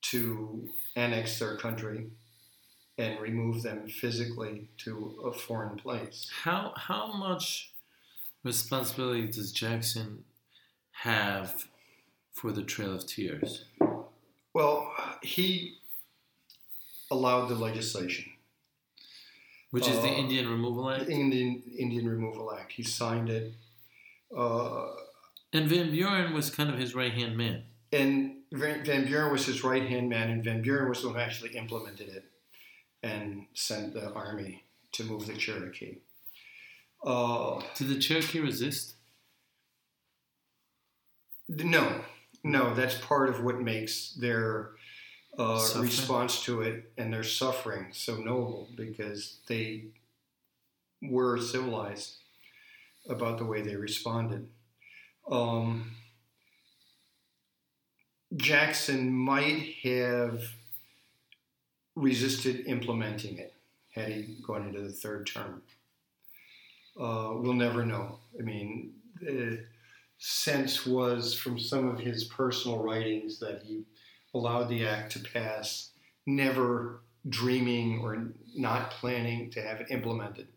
to 0.01 0.67
annex 0.95 1.39
their 1.39 1.57
country 1.57 2.07
and 2.97 3.19
remove 3.19 3.63
them 3.63 3.87
physically 3.87 4.69
to 4.77 5.19
a 5.25 5.31
foreign 5.31 5.77
place. 5.77 6.29
How 6.43 6.73
how 6.75 7.13
much 7.13 7.73
responsibility 8.43 9.27
does 9.27 9.51
Jackson 9.51 10.23
have 11.03 11.65
for 12.33 12.51
the 12.51 12.63
Trail 12.63 12.95
of 12.95 13.05
Tears? 13.05 13.65
Well, 14.53 14.93
he 15.21 15.77
allowed 17.11 17.47
the 17.47 17.55
legislation, 17.55 18.25
Which 19.71 19.87
is 19.87 19.97
the 19.97 20.09
Uh, 20.09 20.15
Indian 20.23 20.49
Removal 20.49 20.89
Act? 20.89 21.05
the 21.07 21.13
Indian 21.13 21.61
Indian 21.77 22.07
Removal 22.09 22.53
Act. 22.53 22.71
He 22.73 22.83
signed 22.83 23.29
it, 23.29 23.53
uh, 24.35 24.95
And 25.53 25.67
Van 25.69 25.91
Buren 25.91 26.33
was 26.33 26.49
kind 26.49 26.69
of 26.69 26.77
his 26.79 26.95
right 26.95 27.13
hand 27.13 27.37
man. 27.37 27.65
and 27.91 28.43
Van, 28.51 28.83
Van 28.85 29.05
Buren 29.05 29.31
was 29.31 29.45
his 29.45 29.63
right 29.63 29.83
hand 29.87 30.09
man, 30.09 30.29
and 30.29 30.43
Van 30.43 30.61
Buren 30.61 30.87
was 30.89 31.01
the 31.01 31.07
one 31.07 31.15
who 31.17 31.21
actually 31.21 31.51
implemented 31.57 32.07
it 32.09 32.31
and 33.03 33.47
sent 33.53 33.93
the 33.93 34.11
army 34.13 34.63
to 34.93 35.03
move 35.03 35.27
the 35.27 35.35
Cherokee. 35.35 35.97
Uh, 37.03 37.61
Did 37.75 37.89
the 37.89 37.99
Cherokee 37.99 38.39
resist? 38.39 38.95
No, 41.49 42.03
no, 42.47 42.73
that's 42.73 42.97
part 42.97 43.29
of 43.29 43.43
what 43.43 43.59
makes 43.59 44.13
their 44.13 44.71
uh, 45.37 45.63
response 45.77 46.43
to 46.45 46.61
it 46.61 46.91
and 46.97 47.13
their 47.13 47.23
suffering 47.23 47.87
so 47.91 48.15
noble 48.15 48.69
because 48.75 49.37
they 49.47 49.85
were 51.01 51.37
civilized 51.37 52.15
about 53.09 53.37
the 53.37 53.45
way 53.45 53.61
they 53.61 53.75
responded. 53.75 54.47
Um, 55.29 55.91
Jackson 58.35 59.13
might 59.13 59.75
have 59.83 60.41
resisted 61.95 62.65
implementing 62.65 63.37
it 63.37 63.53
had 63.91 64.09
he 64.09 64.37
gone 64.45 64.67
into 64.67 64.81
the 64.81 64.91
third 64.91 65.27
term. 65.27 65.61
Uh, 66.99 67.31
we'll 67.35 67.53
never 67.53 67.85
know. 67.85 68.19
I 68.39 68.41
mean, 68.41 68.93
the 69.21 69.65
sense 70.17 70.85
was 70.85 71.33
from 71.33 71.59
some 71.59 71.87
of 71.87 71.99
his 71.99 72.23
personal 72.25 72.79
writings 72.79 73.39
that 73.39 73.61
he 73.63 73.83
allowed 74.33 74.69
the 74.69 74.85
act 74.85 75.11
to 75.13 75.19
pass, 75.19 75.91
never 76.25 77.01
dreaming 77.29 77.99
or 77.99 78.29
not 78.55 78.91
planning 78.91 79.49
to 79.51 79.61
have 79.61 79.81
it 79.81 79.87
implemented. 79.89 80.47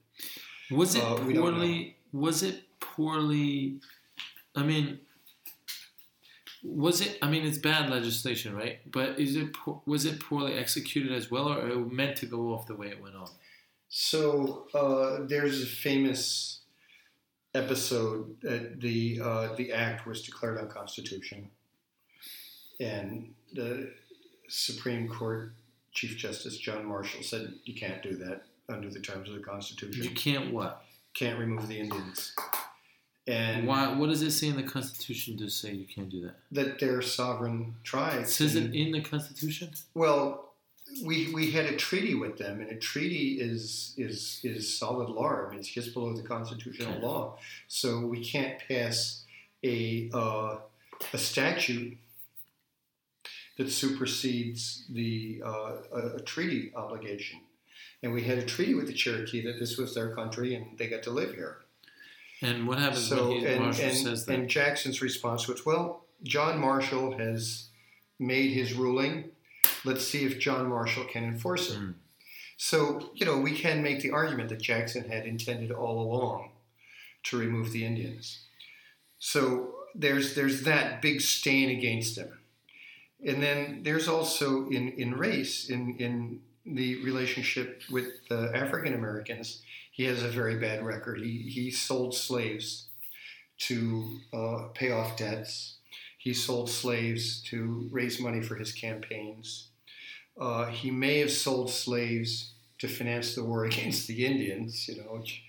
Was 0.71 0.95
it 0.95 1.03
Uh, 1.03 1.17
poorly? 1.17 1.97
Was 2.13 2.43
it 2.43 2.65
poorly? 2.81 3.81
I 4.55 4.63
mean, 4.63 5.01
was 6.63 7.01
it? 7.01 7.19
I 7.23 7.31
mean, 7.31 7.45
it's 7.47 7.59
bad 7.59 7.91
legislation, 7.91 8.55
right? 8.55 8.81
But 8.91 9.19
is 9.19 9.37
it? 9.37 9.55
Was 9.87 10.05
it 10.05 10.21
poorly 10.21 10.55
executed 10.55 11.13
as 11.13 11.31
well, 11.31 11.49
or 11.49 11.69
it 11.69 11.93
meant 11.93 12.17
to 12.19 12.27
go 12.27 12.53
off 12.53 12.67
the 12.67 12.75
way 12.75 12.89
it 12.89 13.01
went 13.01 13.17
on? 13.17 13.29
So 13.89 14.69
uh, 14.75 15.27
there's 15.27 15.63
a 15.63 15.67
famous 15.67 16.60
episode 17.55 18.37
that 18.43 18.81
the 18.81 19.21
uh, 19.23 19.55
the 19.57 19.73
act 19.73 20.07
was 20.07 20.23
declared 20.23 20.59
unconstitutional, 20.59 21.45
and 22.81 23.33
the 23.53 23.93
Supreme 24.49 25.09
Court 25.09 25.53
Chief 25.93 26.17
Justice 26.17 26.57
John 26.59 26.85
Marshall 26.87 27.23
said 27.23 27.55
you 27.65 27.75
can't 27.75 28.03
do 28.03 28.17
that. 28.17 28.43
under 28.69 28.89
the 28.89 29.01
terms 29.01 29.29
of 29.29 29.35
the 29.35 29.41
Constitution. 29.43 30.05
You 30.05 30.11
can't 30.11 30.53
what? 30.53 30.85
Can't 31.15 31.39
remove 31.39 31.67
the 31.67 31.79
Indians. 31.81 32.35
And 33.27 33.67
Why? 33.67 33.93
What 33.93 34.09
does 34.09 34.23
it 34.23 34.31
say 34.31 34.47
in 34.49 34.57
the 34.57 34.63
Constitution 34.63 35.37
to 35.39 35.49
say 35.51 35.73
you 35.73 35.87
can't 35.87 36.09
do 36.09 36.23
that? 36.23 36.37
that 36.53 36.79
they're 36.79 37.03
sovereign 37.03 37.75
It 37.81 37.85
tribes. 37.85 38.35
says 38.35 38.55
it 38.55 38.73
in 38.75 38.93
the 38.93 39.01
Constitution. 39.03 39.73
Well, 39.95 40.50
we 41.05 41.33
we 41.33 41.51
had 41.51 41.67
a 41.67 41.77
treaty 41.77 42.15
with 42.15 42.37
them, 42.39 42.61
and 42.61 42.71
a 42.71 42.77
treaty 42.77 43.39
is 43.41 43.95
is 43.97 44.41
is 44.45 44.77
solid 44.79 45.09
law. 45.09 45.47
I 45.47 45.51
mean, 45.51 45.59
it's 45.59 45.69
just 45.69 45.95
below 45.95 46.13
the 46.15 46.23
constitutional 46.23 46.93
Okay. 46.95 47.01
law, 47.07 47.39
so 47.69 48.01
we 48.07 48.25
can't 48.25 48.59
pass 48.69 49.25
a 49.65 50.11
uh, 50.13 50.57
a 51.13 51.19
statute 51.19 51.97
that 53.59 53.71
supersedes 53.71 54.85
the 54.91 55.43
uh, 55.45 55.73
a, 55.93 56.07
a 56.17 56.21
treaty 56.21 56.73
obligation. 56.75 57.41
And 58.03 58.13
we 58.15 58.23
had 58.23 58.39
a 58.39 58.45
treaty 58.45 58.75
with 58.75 58.87
the 58.87 58.95
Cherokee 58.95 59.43
that 59.45 59.59
this 59.59 59.77
was 59.77 59.95
their 59.95 60.15
country 60.15 60.55
and 60.55 60.79
they 60.79 60.89
got 60.89 61.03
to 61.03 61.11
live 61.11 61.35
here. 61.35 61.59
And 62.41 62.67
what 62.67 62.79
happens 62.79 63.07
So 63.07 63.29
when 63.29 63.41
he, 63.41 63.47
and, 63.47 63.61
Marshall 63.65 63.85
and, 63.85 63.95
says 63.97 64.25
that? 64.25 64.35
and 64.35 64.49
Jackson's 64.49 65.03
response 65.03 65.47
was, 65.47 65.67
"Well, 65.67 66.05
John 66.23 66.59
Marshall 66.59 67.19
has 67.19 67.69
made 68.19 68.53
his 68.53 68.73
ruling. 68.73 69.31
Let's 69.85 70.07
see 70.07 70.25
if 70.25 70.39
John 70.39 70.69
Marshall 70.69 71.05
can 71.05 71.25
enforce 71.25 71.71
it." 71.71 71.79
Mm. 71.79 71.95
So 72.57 73.11
you 73.15 73.27
know, 73.27 73.39
we 73.39 73.57
can 73.57 73.83
make 73.83 74.01
the 74.01 74.11
argument 74.11 74.49
that 74.51 74.61
Jackson 74.61 75.09
had 75.09 75.27
intended 75.27 75.71
all 75.71 76.01
along 76.01 76.51
to 77.25 77.39
remove 77.39 77.73
the 77.73 77.85
Indians. 77.85 78.41
So 79.19 79.75
there's 79.95 80.35
there's 80.35 80.63
that 80.63 81.03
big 81.03 81.21
stain 81.21 81.71
against 81.71 82.17
him, 82.17 82.39
and 83.25 83.43
then 83.43 83.83
there's 83.83 84.09
also 84.09 84.69
in 84.69 84.89
in 84.91 85.15
race 85.15 85.71
in 85.71 85.97
in 85.99 86.41
the 86.67 87.03
relationship 87.03 87.83
with 87.91 88.29
the 88.29 88.51
African 88.55 88.95
Americans 88.95 89.63
he 90.01 90.07
has 90.07 90.23
a 90.23 90.29
very 90.29 90.57
bad 90.57 90.83
record. 90.83 91.21
He, 91.21 91.51
he 91.51 91.71
sold 91.71 92.15
slaves 92.15 92.87
to 93.59 94.21
uh, 94.33 94.69
pay 94.73 94.93
off 94.93 95.19
debts. 95.19 95.77
He 96.17 96.33
sold 96.33 96.71
slaves 96.71 97.43
to 97.51 97.87
raise 97.93 98.19
money 98.19 98.41
for 98.41 98.55
his 98.55 98.73
campaigns. 98.73 99.70
Uh, 100.39 100.67
he 100.67 100.91
may 100.91 101.19
have 101.19 101.31
sold 101.31 101.71
slaves 101.71 102.53
to 102.79 102.89
finance 102.89 103.35
the 103.35 103.45
war 103.45 103.65
against 103.67 104.07
the 104.07 104.25
Indians, 104.25 104.89
you 104.89 104.97
know, 104.97 105.19
which 105.19 105.43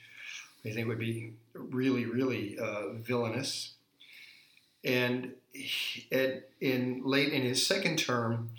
I 0.66 0.72
think 0.72 0.88
would 0.88 1.00
be 1.00 1.34
really, 1.54 2.06
really 2.06 2.58
uh, 2.60 2.94
villainous. 2.94 3.74
And 4.84 5.34
he, 5.54 6.08
at, 6.12 6.50
in 6.60 7.02
late 7.06 7.34
in 7.34 7.44
his 7.44 7.66
second 7.66 7.98
term, 7.98 8.52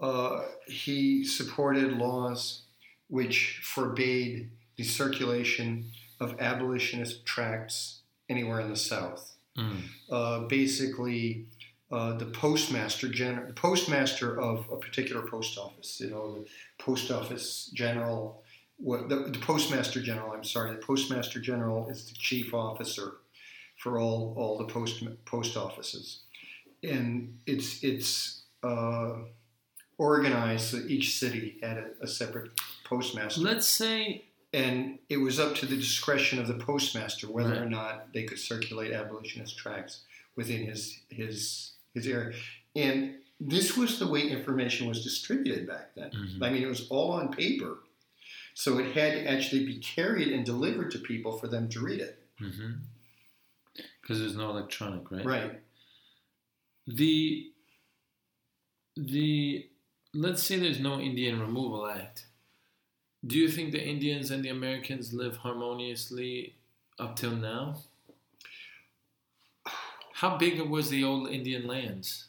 uh, 0.00 0.42
he 0.66 1.24
supported 1.24 1.92
laws 1.92 2.62
which 3.08 3.60
forbade 3.62 4.48
the 4.76 4.84
circulation 4.84 5.90
of 6.20 6.40
abolitionist 6.40 7.26
tracts 7.26 8.00
anywhere 8.28 8.60
in 8.60 8.70
the 8.70 8.76
South. 8.76 9.36
Mm. 9.58 9.82
Uh, 10.10 10.40
basically, 10.40 11.46
uh, 11.90 12.12
the 12.16 12.26
postmaster 12.26 13.08
general, 13.08 13.46
the 13.46 13.52
postmaster 13.52 14.40
of 14.40 14.66
a 14.70 14.76
particular 14.76 15.26
post 15.26 15.58
office, 15.58 16.00
you 16.00 16.10
know, 16.10 16.34
the 16.34 16.46
post 16.78 17.10
office 17.10 17.70
general, 17.74 18.42
what, 18.76 19.08
the, 19.08 19.16
the 19.16 19.38
postmaster 19.38 20.00
general. 20.00 20.32
I'm 20.32 20.44
sorry, 20.44 20.70
the 20.70 20.78
postmaster 20.78 21.40
general 21.40 21.88
is 21.88 22.06
the 22.06 22.14
chief 22.14 22.54
officer 22.54 23.14
for 23.76 23.98
all 23.98 24.34
all 24.36 24.58
the 24.58 24.66
post 24.66 25.02
post 25.24 25.56
offices, 25.56 26.20
and 26.82 27.38
it's 27.46 27.82
it's 27.82 28.42
uh, 28.62 29.14
organized 29.98 30.70
so 30.70 30.78
each 30.86 31.18
city 31.18 31.58
had 31.62 31.76
a, 31.76 31.86
a 32.02 32.06
separate 32.06 32.50
postmaster 32.84 33.40
Let's 33.40 33.68
say 33.68 34.24
and 34.52 34.98
it 35.08 35.18
was 35.18 35.38
up 35.38 35.54
to 35.56 35.66
the 35.66 35.76
discretion 35.76 36.38
of 36.38 36.48
the 36.48 36.54
postmaster 36.54 37.30
whether 37.30 37.62
or 37.62 37.66
not 37.66 38.12
they 38.12 38.24
could 38.24 38.38
circulate 38.38 38.92
abolitionist 38.92 39.56
tracts 39.56 40.00
within 40.36 40.66
his 40.66 41.00
his 41.08 41.72
his 41.94 42.06
area. 42.06 42.36
And 42.74 43.16
this 43.40 43.76
was 43.76 43.98
the 43.98 44.06
way 44.06 44.28
information 44.28 44.86
was 44.86 45.02
distributed 45.02 45.66
back 45.66 45.94
then. 45.94 46.10
Mhm. 46.10 46.42
I 46.42 46.50
mean, 46.50 46.62
it 46.62 46.68
was 46.68 46.86
all 46.88 47.12
on 47.12 47.32
paper, 47.32 47.78
so 48.54 48.78
it 48.78 48.94
had 48.94 49.12
to 49.14 49.30
actually 49.30 49.64
be 49.64 49.78
carried 49.78 50.28
and 50.28 50.44
delivered 50.44 50.90
to 50.92 50.98
people 50.98 51.38
for 51.38 51.48
them 51.48 51.68
to 51.70 51.80
read 51.80 52.00
it. 52.00 52.16
because 52.38 52.56
mm-hmm. 52.56 54.18
there's 54.18 54.36
no 54.36 54.50
electronic, 54.50 55.10
right? 55.10 55.24
Right. 55.26 55.60
The 56.86 57.52
the 58.96 59.68
let's 60.12 60.42
say 60.42 60.58
there's 60.58 60.80
no 60.80 61.00
Indian 61.00 61.40
Removal 61.40 61.86
Act. 61.86 62.26
Do 63.26 63.36
you 63.36 63.48
think 63.48 63.72
the 63.72 63.82
Indians 63.82 64.30
and 64.30 64.42
the 64.42 64.48
Americans 64.48 65.12
live 65.12 65.38
harmoniously 65.38 66.56
up 66.98 67.16
till 67.16 67.36
now? 67.36 67.82
How 70.20 70.36
big 70.36 70.60
was 70.60 70.90
the 70.90 71.02
old 71.02 71.30
Indian 71.30 71.66
lands? 71.66 72.26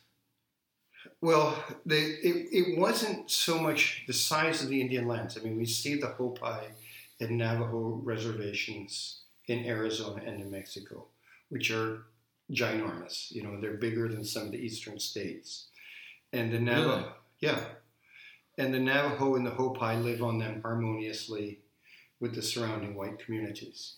Well, 1.20 1.62
they, 1.86 1.98
it, 1.98 2.48
it 2.54 2.78
wasn't 2.80 3.30
so 3.30 3.60
much 3.60 4.06
the 4.08 4.14
size 4.14 4.64
of 4.64 4.70
the 4.70 4.80
Indian 4.80 5.10
lands. 5.10 5.38
I 5.38 5.42
mean, 5.42 5.58
we 5.58 5.66
see 5.66 5.96
the 6.00 6.08
Hopi 6.08 6.68
and 7.20 7.38
Navajo 7.38 8.00
reservations 8.02 9.24
in 9.50 9.66
Arizona 9.66 10.24
and 10.26 10.40
New 10.40 10.50
Mexico, 10.50 11.08
which 11.50 11.70
are 11.70 12.04
ginormous. 12.50 13.30
You 13.30 13.44
know, 13.44 13.60
they're 13.60 13.74
bigger 13.74 14.08
than 14.08 14.24
some 14.24 14.44
of 14.44 14.52
the 14.54 14.66
eastern 14.66 14.98
states. 14.98 15.68
And 16.32 16.50
the 16.50 16.60
Navajo, 16.62 16.96
Really? 16.96 17.10
yeah. 17.42 17.60
And 18.58 18.74
the 18.74 18.80
Navajo 18.80 19.36
and 19.36 19.46
the 19.46 19.52
Hopi 19.52 19.98
live 19.98 20.24
on 20.24 20.40
them 20.40 20.62
harmoniously 20.62 21.60
with 22.22 22.36
the 22.36 22.42
surrounding 22.42 22.96
white 22.96 23.20
communities. 23.20 23.98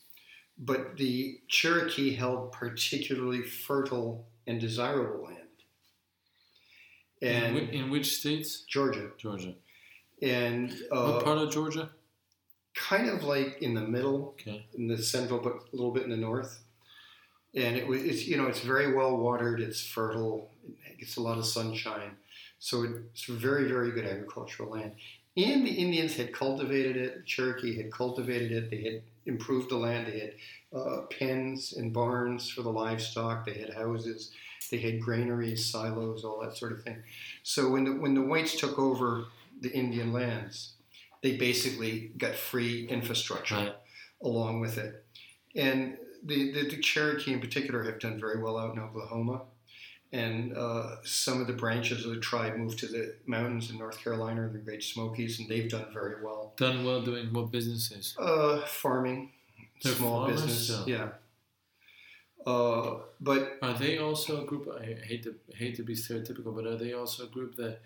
But 0.57 0.97
the 0.97 1.39
Cherokee 1.47 2.13
held 2.15 2.51
particularly 2.51 3.41
fertile 3.43 4.25
and 4.47 4.59
desirable 4.59 5.25
land. 5.25 5.37
in, 7.21 7.29
And 7.31 7.55
whi- 7.55 7.71
in 7.71 7.89
which 7.89 8.17
states? 8.19 8.61
Georgia. 8.61 9.11
Georgia. 9.17 9.55
And 10.21 10.71
what 10.89 10.97
uh, 10.97 11.21
part 11.23 11.37
of 11.39 11.51
Georgia? 11.51 11.89
kind 12.75 13.07
of 13.07 13.23
like 13.23 13.61
in 13.61 13.75
the 13.75 13.81
middle, 13.81 14.29
Okay. 14.39 14.65
in 14.75 14.87
the 14.87 14.97
central, 14.97 15.39
but 15.39 15.53
a 15.53 15.75
little 15.75 15.91
bit 15.91 16.03
in 16.03 16.09
the 16.09 16.17
north. 16.17 16.59
And 17.55 17.75
it 17.77 17.85
was, 17.87 18.01
it's 18.01 18.25
you 18.25 18.35
know, 18.35 18.47
it's 18.47 18.61
very 18.61 18.93
well 18.95 19.15
watered. 19.17 19.59
It's 19.61 19.85
fertile. 19.85 20.49
It 20.89 20.97
gets 20.99 21.17
a 21.17 21.21
lot 21.21 21.37
of 21.37 21.45
sunshine, 21.45 22.17
so 22.57 22.83
it's 22.83 23.25
very, 23.25 23.67
very 23.67 23.91
good 23.91 24.05
agricultural 24.05 24.71
land. 24.71 24.93
And 25.35 25.65
the 25.65 25.71
Indians 25.71 26.15
had 26.15 26.31
cultivated 26.33 26.95
it. 26.95 27.15
The 27.17 27.23
Cherokee 27.23 27.75
had 27.75 27.91
cultivated 27.91 28.51
it. 28.51 28.69
They 28.69 28.83
had 28.83 29.01
improved 29.25 29.69
the 29.71 29.77
land. 29.77 30.07
They 30.07 30.19
had 30.19 30.33
uh, 30.79 31.01
pens 31.09 31.73
and 31.73 31.91
barns 31.91 32.49
for 32.49 32.61
the 32.61 32.71
livestock. 32.71 33.45
They 33.45 33.53
had 33.55 33.73
houses. 33.73 34.31
They 34.69 34.77
had 34.77 35.01
granaries, 35.01 35.65
silos, 35.65 36.23
all 36.23 36.39
that 36.41 36.55
sort 36.55 36.71
of 36.71 36.83
thing. 36.83 37.03
So 37.41 37.69
when 37.69 37.83
the 37.83 37.91
when 37.93 38.13
the 38.13 38.21
whites 38.21 38.55
took 38.59 38.77
over 38.79 39.25
the 39.59 39.71
Indian 39.71 40.13
lands, 40.13 40.73
they 41.21 41.35
basically 41.37 42.11
got 42.17 42.35
free 42.35 42.85
infrastructure 42.87 43.55
Right. 43.55 43.75
along 44.21 44.61
with 44.61 44.77
it. 44.77 45.03
And 45.55 45.97
the, 46.23 46.51
the, 46.51 46.69
the 46.69 46.77
Cherokee 46.81 47.33
in 47.33 47.39
particular 47.39 47.83
have 47.83 47.99
done 47.99 48.19
very 48.19 48.41
well 48.41 48.57
out 48.57 48.73
in 48.73 48.79
Oklahoma. 48.81 49.41
And 50.13 50.55
uh, 50.55 50.97
some 51.03 51.41
of 51.41 51.47
the 51.47 51.53
branches 51.53 52.05
of 52.05 52.11
the 52.13 52.19
tribe 52.21 52.55
moved 52.55 52.77
to 52.79 52.87
the 52.87 53.15
mountains 53.25 53.71
in 53.71 53.79
North 53.79 53.97
Carolina 54.03 54.47
the 54.47 54.59
Great 54.59 54.83
Smokies, 54.83 55.39
and 55.39 55.49
they've 55.49 55.67
done 55.69 55.87
very 55.91 56.23
well. 56.23 56.53
Done 56.55 56.85
well 56.85 57.01
doing 57.01 57.33
what 57.33 57.49
businesses? 57.51 58.15
Uh, 58.19 58.61
farming, 58.67 59.31
They're 59.83 59.93
small 59.93 60.27
business, 60.27 60.65
still? 60.65 60.87
yeah. 60.87 61.07
Uh, 62.45 62.97
but 63.21 63.57
Are 63.61 63.73
they 63.73 63.97
also 63.97 64.43
a 64.43 64.45
group? 64.45 64.69
I 64.79 64.83
hate 65.05 65.23
to 65.23 65.33
hate 65.55 65.75
to 65.77 65.83
be 65.83 65.95
stereotypical, 65.95 66.53
but 66.53 66.67
are 66.67 66.75
they 66.75 66.93
also 66.93 67.23
a 67.23 67.27
group 67.27 67.55
that 67.55 67.79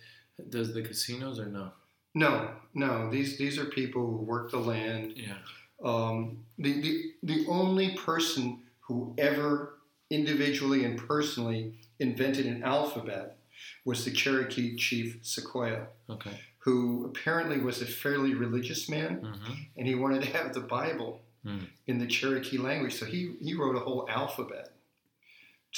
does 0.49 0.73
the 0.73 0.81
casinos 0.81 1.39
or 1.39 1.45
no? 1.45 1.71
no, 2.15 2.49
no, 2.73 3.09
these 3.11 3.37
these 3.37 3.57
are 3.59 3.65
people 3.65 4.01
who 4.05 4.17
work 4.17 4.49
the 4.51 4.57
land, 4.59 5.13
Yeah. 5.15 5.35
Um, 5.83 6.39
the, 6.57 6.81
the, 6.81 7.11
the 7.21 7.45
only 7.47 7.95
person 7.95 8.59
who 8.79 9.13
ever 9.19 9.75
individually 10.09 10.85
and 10.85 10.97
personally 10.97 11.75
invented 11.99 12.45
an 12.45 12.63
alphabet 12.63 13.37
was 13.85 14.05
the 14.05 14.11
Cherokee 14.11 14.75
chief 14.75 15.21
Sequoyah, 15.23 15.87
Okay. 16.09 16.31
who 16.59 17.05
apparently 17.05 17.59
was 17.59 17.81
a 17.81 17.85
fairly 17.85 18.33
religious 18.35 18.87
man 18.89 19.15
hmm 19.23 19.53
and 19.77 19.87
he 19.87 19.95
wanted 19.95 20.21
to 20.23 20.29
have 20.37 20.53
the 20.53 20.61
Bible 20.61 21.21
Mm. 21.45 21.67
in 21.85 21.97
the 21.99 22.07
Cherokee 22.07 22.57
language. 22.57 22.95
So 22.95 23.05
he, 23.05 23.35
he 23.39 23.53
wrote 23.53 23.75
a 23.75 23.79
whole 23.79 24.05
alphabet 24.09 24.73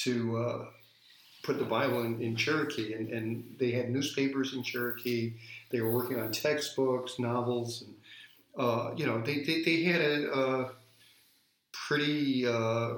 to 0.04 0.38
uh, 0.38 0.66
put 1.44 1.60
the 1.60 1.66
Bible 1.66 2.02
in, 2.04 2.20
in 2.22 2.36
Cherokee. 2.36 2.94
And, 2.94 3.10
and 3.10 3.56
they 3.60 3.72
had 3.72 3.92
newspapers 3.92 4.54
in 4.56 4.64
Cherokee. 4.64 5.34
They 5.70 5.82
were 5.82 5.92
working 5.92 6.20
on 6.20 6.32
textbooks, 6.32 7.20
novels, 7.20 7.84
and 7.84 7.94
uh, 8.58 8.94
you 8.96 9.06
know 9.06 9.22
they, 9.22 9.44
they, 9.44 9.62
they 9.64 9.84
had 9.84 10.02
a, 10.02 10.34
a 10.34 10.72
pretty 11.72 12.48
uh, 12.48 12.94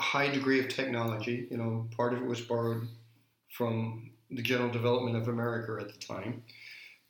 high 0.00 0.28
degree 0.30 0.60
of 0.60 0.68
technology. 0.68 1.46
You 1.50 1.56
know, 1.58 1.88
part 1.96 2.12
of 2.14 2.22
it 2.22 2.26
was 2.26 2.40
borrowed 2.40 2.88
from 3.48 4.10
the 4.30 4.42
general 4.42 4.70
development 4.70 5.16
of 5.16 5.28
America 5.28 5.76
at 5.80 5.92
the 5.92 5.98
time. 5.98 6.42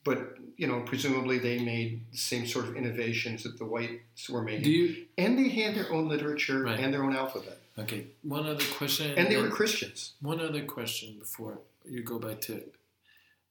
but 0.03 0.18
you 0.57 0.66
know, 0.66 0.81
presumably 0.81 1.38
they 1.38 1.59
made 1.59 1.90
the 2.12 2.16
same 2.18 2.46
sort 2.46 2.66
of 2.68 2.74
innovations 2.76 3.42
that 3.44 3.57
the 3.59 3.64
whites 3.64 4.29
were 4.29 4.42
making, 4.42 4.64
Do 4.64 4.70
you? 4.70 5.07
and 5.18 5.38
they 5.38 5.48
had 5.50 5.74
their 5.74 5.90
own 5.92 6.07
literature 6.09 6.62
Right. 6.62 6.79
and 6.81 6.92
their 6.92 7.03
own 7.05 7.14
alphabet, 7.14 7.59
Okay. 7.79 8.07
One 8.22 8.46
other 8.46 8.64
question. 8.79 9.07
and 9.18 9.29
they 9.31 9.37
were 9.37 9.48
Christians. 9.50 10.14
One 10.20 10.40
other 10.40 10.64
question 10.64 11.18
before 11.18 11.61
you 11.85 12.03
go 12.03 12.18
back 12.18 12.40
to 12.48 12.62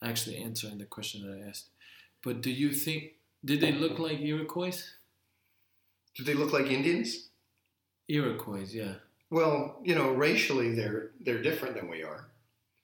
actually 0.02 0.38
answering 0.38 0.78
the 0.80 0.86
question 0.86 1.17
that 1.23 1.32
I 1.38 1.47
asked. 1.49 1.67
But 2.23 2.41
do 2.41 2.52
you 2.52 2.73
think 2.73 3.13
did 3.45 3.60
they 3.62 3.71
look 3.71 3.97
like 3.99 4.19
Iroquois? 4.19 4.80
Did 6.15 6.25
they 6.28 6.34
look 6.41 6.52
like 6.52 6.67
Indians? 6.67 7.30
Iroquois, 8.08 8.67
yeah. 8.71 8.95
Well, 9.30 9.80
you 9.84 9.96
know, 9.96 10.12
racially 10.12 10.74
they're 10.74 11.12
they're 11.22 11.42
different 11.42 11.76
than 11.76 11.89
we 11.89 12.04
are. 12.04 12.26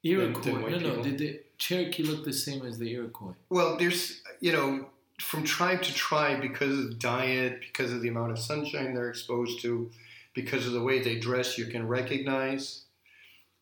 Iroquois. 0.03 0.41
than 0.43 0.61
white 0.61 0.81
no, 0.81 0.95
no. 0.95 1.03
Did 1.03 1.17
the 1.17 1.41
Cherokee 1.57 2.03
look 2.03 2.23
the 2.23 2.33
same 2.33 2.65
as 2.65 2.77
the 2.77 2.91
Iroquois? 2.91 3.33
Well, 3.49 3.77
there's 3.77 4.21
you 4.39 4.51
know 4.51 4.87
from 5.19 5.43
tribe 5.43 5.81
to 5.83 5.93
tribe 5.93 6.41
because 6.41 6.77
of 6.77 6.99
diet, 6.99 7.61
because 7.61 7.91
of 7.91 8.01
the 8.01 8.09
amount 8.09 8.31
of 8.31 8.39
sunshine 8.39 8.93
they're 8.93 9.09
exposed 9.09 9.61
to, 9.61 9.89
because 10.33 10.67
of 10.67 10.73
the 10.73 10.83
way 10.83 11.01
they 11.01 11.17
dress, 11.17 11.57
you 11.57 11.65
can 11.65 11.87
recognize 11.87 12.83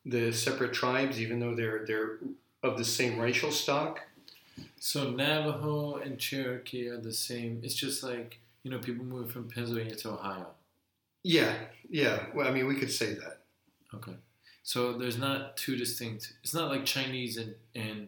the 0.06 0.32
separate 0.34 0.74
tribes, 0.74 1.22
even 1.22 1.40
though 1.40 1.56
they're 1.56 1.86
they're 1.86 2.20
of 2.62 2.78
the 2.78 2.86
same 2.86 3.20
racial 3.20 3.52
stock. 3.52 4.02
So 4.80 5.12
Navajo 5.12 5.96
and 5.96 6.20
Cherokee 6.20 6.90
are 6.90 7.00
the 7.00 7.14
same. 7.14 7.62
It's 7.64 7.76
just 7.76 8.04
like 8.04 8.40
you 8.64 8.72
know 8.72 8.80
people 8.80 9.06
moving 9.06 9.30
from 9.30 9.50
Pennsylvania 9.50 9.96
to 9.96 10.10
Ohio. 10.12 10.48
Yeah, 11.24 11.56
yeah. 11.90 12.26
Well, 12.34 12.48
I 12.48 12.52
mean, 12.52 12.68
we 12.68 12.76
could 12.76 12.92
say 12.92 13.14
that. 13.14 13.42
Okay. 13.94 14.14
So 14.64 14.94
there's 14.94 15.18
not 15.18 15.58
two 15.58 15.76
distinct. 15.76 16.34
It's 16.44 16.54
not 16.54 16.70
like 16.70 16.86
Chinese 16.86 17.38
and 17.38 17.56
and 17.76 18.08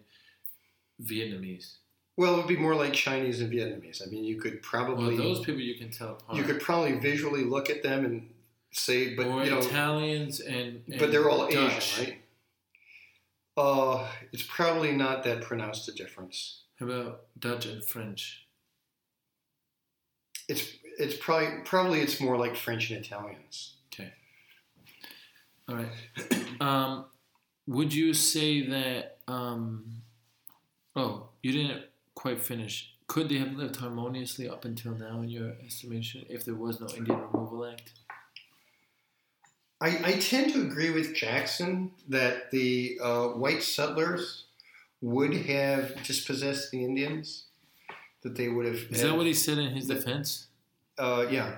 Vietnamese. 1.01 1.75
Well, 2.17 2.33
it 2.33 2.37
would 2.37 2.47
be 2.47 2.55
more 2.57 2.75
like 2.75 2.93
Chinese 2.93 3.41
and 3.41 3.51
Vietnamese. 3.51 4.01
I 4.05 4.09
mean, 4.09 4.23
you 4.23 4.37
could 4.39 4.53
Well, 4.53 4.61
probably 4.63 5.17
those 5.17 5.39
people 5.41 5.59
you 5.61 5.75
can 5.75 5.91
tell 5.91 6.11
apart. 6.11 6.37
you 6.37 6.43
could 6.43 6.61
probably 6.61 6.93
visually 6.93 7.43
look 7.43 7.69
at 7.69 7.83
them 7.83 8.05
and 8.05 8.29
say, 8.71 9.15
but 9.15 9.27
or 9.27 9.43
you 9.43 9.51
know, 9.51 9.59
Italians 9.59 10.39
and, 10.39 10.81
and 10.87 10.97
but 10.99 11.11
they're 11.11 11.29
all 11.29 11.49
Dutch. 11.49 11.99
Asian, 11.99 12.05
right? 12.05 12.21
Uh, 13.57 14.07
it's 14.31 14.43
probably 14.43 14.91
not 14.93 15.23
that 15.25 15.41
pronounced 15.41 15.87
a 15.89 15.91
difference. 15.93 16.63
How 16.79 16.85
about 16.85 17.21
Dutch 17.37 17.65
and 17.65 17.83
French? 17.83 18.45
It's 20.47 20.73
it's 20.97 21.15
probably 21.17 21.47
probably 21.63 22.01
it's 22.01 22.19
more 22.19 22.37
like 22.37 22.55
French 22.55 22.89
and 22.91 23.03
Italians. 23.03 23.73
Okay. 23.93 24.11
All 25.67 25.75
right. 25.75 25.91
Um, 26.61 27.05
would 27.67 27.93
you 27.93 28.13
say 28.13 28.65
that? 28.67 29.17
Um, 29.27 30.03
oh, 30.95 31.27
you 31.43 31.51
didn't 31.51 31.83
quite 32.13 32.39
finish. 32.39 32.93
Could 33.07 33.27
they 33.27 33.39
have 33.39 33.53
lived 33.53 33.75
harmoniously 33.75 34.47
up 34.47 34.63
until 34.63 34.93
now, 34.93 35.21
in 35.21 35.29
your 35.29 35.51
estimation, 35.65 36.25
if 36.29 36.45
there 36.45 36.55
was 36.55 36.79
no 36.79 36.87
Indian 36.87 37.19
Removal 37.19 37.65
Act? 37.65 37.91
I, 39.81 39.99
I 40.03 40.11
tend 40.13 40.53
to 40.53 40.61
agree 40.61 40.91
with 40.91 41.13
Jackson 41.13 41.91
that 42.07 42.51
the 42.51 42.97
uh, 43.03 43.27
white 43.29 43.61
settlers 43.61 44.45
would 45.01 45.33
have 45.33 46.01
dispossessed 46.03 46.71
the 46.71 46.83
Indians. 46.83 47.43
That 48.23 48.35
they 48.35 48.47
would 48.47 48.65
have. 48.65 48.77
Is 48.89 49.01
that 49.01 49.15
what 49.15 49.27
he 49.27 49.33
said 49.33 49.59
in 49.59 49.71
his 49.75 49.87
defense? 49.87 50.47
Uh, 50.97 51.25
yeah, 51.29 51.55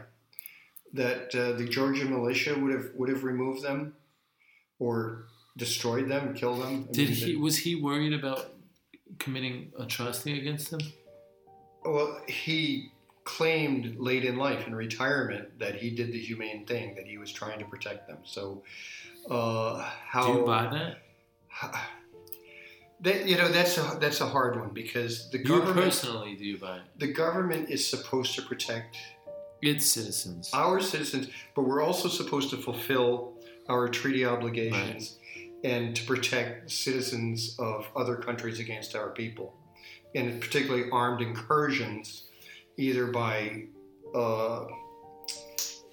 that 0.94 1.34
uh, 1.36 1.52
the 1.54 1.66
Georgia 1.66 2.06
militia 2.06 2.58
would 2.58 2.74
have 2.74 2.90
would 2.96 3.10
have 3.10 3.24
removed 3.24 3.62
them, 3.64 3.94
or 4.80 5.26
destroyed 5.58 6.08
them, 6.10 6.34
killed 6.34 6.62
them. 6.62 6.88
I 6.90 6.92
Did 6.92 7.10
mean, 7.10 7.18
he? 7.18 7.36
Was 7.36 7.58
he 7.58 7.76
worried 7.76 8.14
about 8.14 8.54
committing 9.20 9.72
atrocity 9.80 10.40
against 10.40 10.72
them? 10.72 10.80
Well, 11.86 12.20
he 12.28 12.92
claimed 13.24 13.98
late 13.98 14.24
in 14.26 14.38
life, 14.38 14.68
in 14.68 14.74
retirement, 14.76 15.60
that 15.60 15.76
he 15.76 15.90
did 15.90 16.12
the 16.12 16.20
humane 16.20 16.66
thing, 16.66 16.96
that 16.96 17.06
he 17.06 17.18
was 17.18 17.32
trying 17.32 17.60
to 17.60 17.66
protect 17.66 18.08
them. 18.08 18.18
So, 18.24 18.64
uh, 19.30 19.82
how 20.08 20.34
Do 20.34 20.40
you 20.40 20.46
buy 20.46 20.68
that? 20.72 20.98
that 23.02 23.28
you 23.28 23.38
know 23.38 23.50
that's 23.50 23.78
a 23.78 23.98
that's 24.00 24.22
a 24.22 24.26
hard 24.26 24.60
one 24.60 24.70
because 24.74 25.30
the 25.30 25.38
You 25.40 25.44
government 25.46 25.86
personally, 25.86 26.36
do 26.36 26.46
you 26.46 26.58
buy 26.58 26.78
it? 26.78 26.82
the 26.98 27.12
government 27.12 27.70
is 27.70 27.88
supposed 27.88 28.36
to 28.36 28.42
protect 28.42 28.98
Its 29.62 29.86
citizens. 29.86 30.50
our 30.54 30.80
citizens, 30.80 31.28
but 31.56 31.64
we're 31.64 31.82
also 31.82 32.08
supposed 32.08 32.50
to 32.52 32.58
fulfill 32.58 33.34
our 33.70 33.88
treaty 33.88 34.26
obligations 34.26 35.18
and 35.64 35.96
to 35.96 36.06
protect 36.06 36.70
citizens 36.70 37.56
of 37.60 37.88
other 37.96 38.16
countries 38.16 38.60
against 38.60 38.96
our 38.96 39.10
people, 39.10 39.56
and 40.16 40.40
particularly 40.40 40.90
armed 40.92 41.22
incursions, 41.22 42.24
either 42.78 43.08
by 43.08 43.64
uh, 44.16 44.66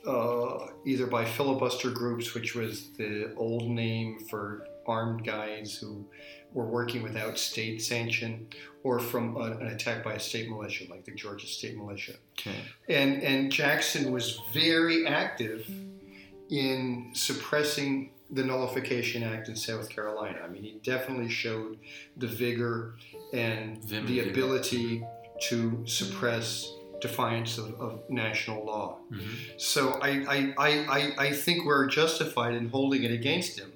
uh, 0.06 0.66
either 0.84 1.06
by 1.06 1.24
filibuster 1.24 1.90
groups, 1.90 2.34
which 2.34 2.54
was 2.54 2.90
the 2.98 3.32
old 3.36 3.70
name 3.70 4.18
for 4.28 4.66
armed 4.86 5.24
guys 5.24 5.74
who 5.74 6.04
were 6.54 6.64
working 6.66 7.02
without 7.02 7.36
state 7.38 7.82
sanction, 7.82 8.46
or 8.82 8.98
from 9.00 9.36
a- 9.36 9.58
an 9.58 9.66
attack 9.68 10.02
by 10.04 10.14
a 10.14 10.20
state 10.20 10.48
militia, 10.48 10.84
like 10.88 11.04
the 11.04 11.10
Georgia 11.10 11.46
State 11.46 11.76
Militia 11.76 12.14
Okay. 12.38 12.56
and 12.88 13.22
and 13.22 13.50
Jackson 13.52 14.12
was 14.12 14.40
very 14.52 15.06
active 15.06 15.68
in 16.50 17.10
suppressing 17.14 18.10
the 18.30 18.42
Nullification 18.44 19.22
Act 19.22 19.48
in 19.48 19.56
South 19.56 19.88
Carolina. 19.90 20.38
I 20.44 20.48
mean, 20.48 20.62
he 20.62 20.78
definitely 20.82 21.28
showed 21.30 21.78
the 22.16 22.26
vigor 22.26 22.94
and 23.32 23.82
Vim 23.84 24.06
the 24.06 24.18
vigor. 24.20 24.30
ability 24.30 25.04
to 25.48 25.82
suppress 25.86 26.72
defiance 27.00 27.58
of, 27.58 27.78
of 27.80 28.00
national 28.08 28.64
law. 28.64 28.98
Mhm. 29.12 29.60
So 29.60 29.98
I, 30.00 30.08
I, 30.08 30.54
I, 30.56 30.70
I, 30.98 31.14
I 31.26 31.32
think 31.32 31.66
we're 31.66 31.86
justified 31.86 32.54
in 32.54 32.68
holding 32.70 33.02
it 33.02 33.10
against 33.10 33.58
him 33.58 33.72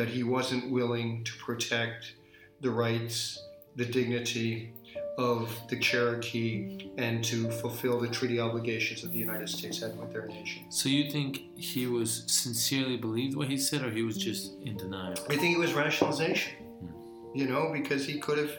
that 0.00 0.08
he 0.08 0.22
wasn't 0.22 0.70
willing 0.70 1.22
to 1.24 1.32
protect 1.36 2.14
the 2.62 2.70
rights, 2.70 3.38
the 3.76 3.84
dignity 3.84 4.72
of 5.18 5.54
the 5.68 5.78
Cherokee 5.78 6.90
and 6.96 7.22
to 7.24 7.50
fulfill 7.50 8.00
the 8.00 8.08
treaty 8.08 8.40
obligations 8.40 9.02
that 9.02 9.12
the 9.12 9.18
United 9.18 9.50
States 9.50 9.78
had 9.82 9.98
with 10.00 10.10
their 10.10 10.26
nation. 10.26 10.72
So 10.72 10.88
you 10.88 11.10
think 11.10 11.42
he 11.58 11.86
was 11.86 12.24
sincerely 12.28 12.96
believed 12.96 13.36
what 13.36 13.48
he 13.48 13.58
said, 13.58 13.82
or 13.82 13.90
he 13.90 14.02
was 14.02 14.16
just 14.16 14.54
in 14.64 14.78
denial? 14.78 15.18
I 15.28 15.36
think 15.36 15.54
it 15.54 15.58
was 15.58 15.74
rationalization, 15.74 16.54
hmm. 16.54 17.38
you 17.38 17.46
know, 17.46 17.70
because 17.70 18.06
he 18.06 18.18
could 18.18 18.38
have, 18.38 18.52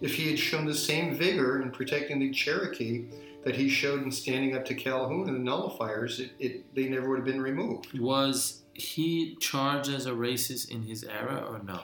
if 0.00 0.14
he 0.14 0.30
had 0.30 0.38
shown 0.38 0.64
the 0.64 0.74
same 0.74 1.14
vigor 1.14 1.60
in 1.60 1.70
protecting 1.70 2.18
the 2.18 2.30
Cherokee 2.30 3.08
that 3.44 3.54
he 3.54 3.68
showed 3.68 4.02
in 4.02 4.10
standing 4.10 4.56
up 4.56 4.64
to 4.64 4.74
Calhoun 4.74 5.28
and 5.28 5.36
the 5.36 5.50
nullifiers, 5.50 6.18
it, 6.18 6.30
it, 6.38 6.74
they 6.74 6.88
never 6.88 7.10
would 7.10 7.18
have 7.18 7.26
been 7.26 7.42
removed. 7.42 7.98
Was 8.00 8.62
he 8.78 9.36
charged 9.40 9.90
as 9.90 10.06
a 10.06 10.12
racist 10.12 10.70
in 10.70 10.82
his 10.84 11.02
era, 11.04 11.44
or 11.48 11.60
no? 11.64 11.80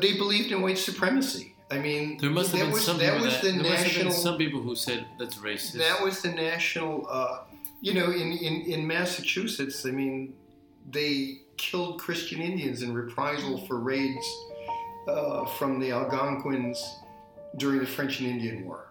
They 0.00 0.16
believed 0.16 0.50
in 0.50 0.62
white 0.62 0.78
supremacy. 0.78 1.54
I 1.70 1.78
mean, 1.78 2.16
There 2.16 2.30
must 2.30 2.52
have 2.52 2.60
been 2.60 2.70
was, 2.72 2.84
some 2.84 2.96
that 2.96 3.12
people 3.12 3.26
was 3.26 3.34
that, 3.34 3.42
the 3.42 3.50
there 3.52 3.70
must 3.70 3.74
have 3.74 3.82
national. 3.84 4.04
been 4.04 4.12
some 4.12 4.38
people 4.38 4.62
who 4.62 4.74
said 4.74 5.06
that's 5.18 5.36
racist. 5.36 5.72
That 5.72 6.02
was 6.02 6.22
the 6.22 6.30
national, 6.30 7.06
uh, 7.10 7.40
you 7.82 7.92
know, 7.92 8.10
in, 8.10 8.32
in, 8.32 8.62
in 8.62 8.86
Massachusetts, 8.86 9.84
I 9.84 9.90
mean, 9.90 10.32
they 10.90 11.42
killed 11.58 12.00
Christian 12.00 12.40
Indians 12.40 12.80
in 12.80 12.94
reprisal 12.94 13.66
for 13.66 13.78
raids 13.80 14.26
uh, 15.06 15.44
from 15.44 15.78
the 15.78 15.90
Algonquins 15.92 16.82
during 17.58 17.80
the 17.80 17.86
French 17.86 18.20
and 18.20 18.30
Indian 18.30 18.64
War. 18.64 18.86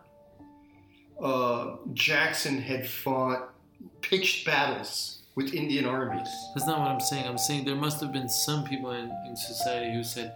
Uh, 1.20 1.78
Jackson 1.94 2.62
had 2.62 2.88
fought 2.88 3.56
pitched 4.02 4.46
battles 4.46 5.17
with 5.38 5.54
Indian 5.54 5.86
armies. 5.86 6.28
That's 6.56 6.66
not 6.66 6.80
what 6.80 6.88
I'm 6.88 7.00
saying. 7.00 7.28
I'm 7.28 7.38
saying 7.38 7.64
there 7.64 7.76
must 7.76 8.02
have 8.02 8.12
been 8.12 8.28
some 8.28 8.64
people 8.66 8.92
in, 8.92 9.12
in 9.28 9.36
society 9.38 9.94
who 9.94 10.04
said, 10.04 10.34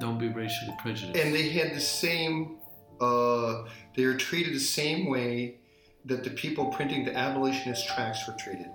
"Don't 0.00 0.18
be 0.18 0.28
racially 0.28 0.74
prejudiced." 0.82 1.16
And 1.16 1.32
they 1.32 1.48
had 1.50 1.74
the 1.74 1.80
same, 1.80 2.56
uh, 3.00 3.62
they 3.94 4.04
were 4.04 4.16
treated 4.16 4.52
the 4.52 4.58
same 4.58 5.06
way 5.06 5.58
that 6.06 6.24
the 6.24 6.30
people 6.30 6.66
printing 6.66 7.04
the 7.04 7.16
abolitionist 7.16 7.86
tracts 7.86 8.26
were 8.26 8.34
treated. 8.34 8.68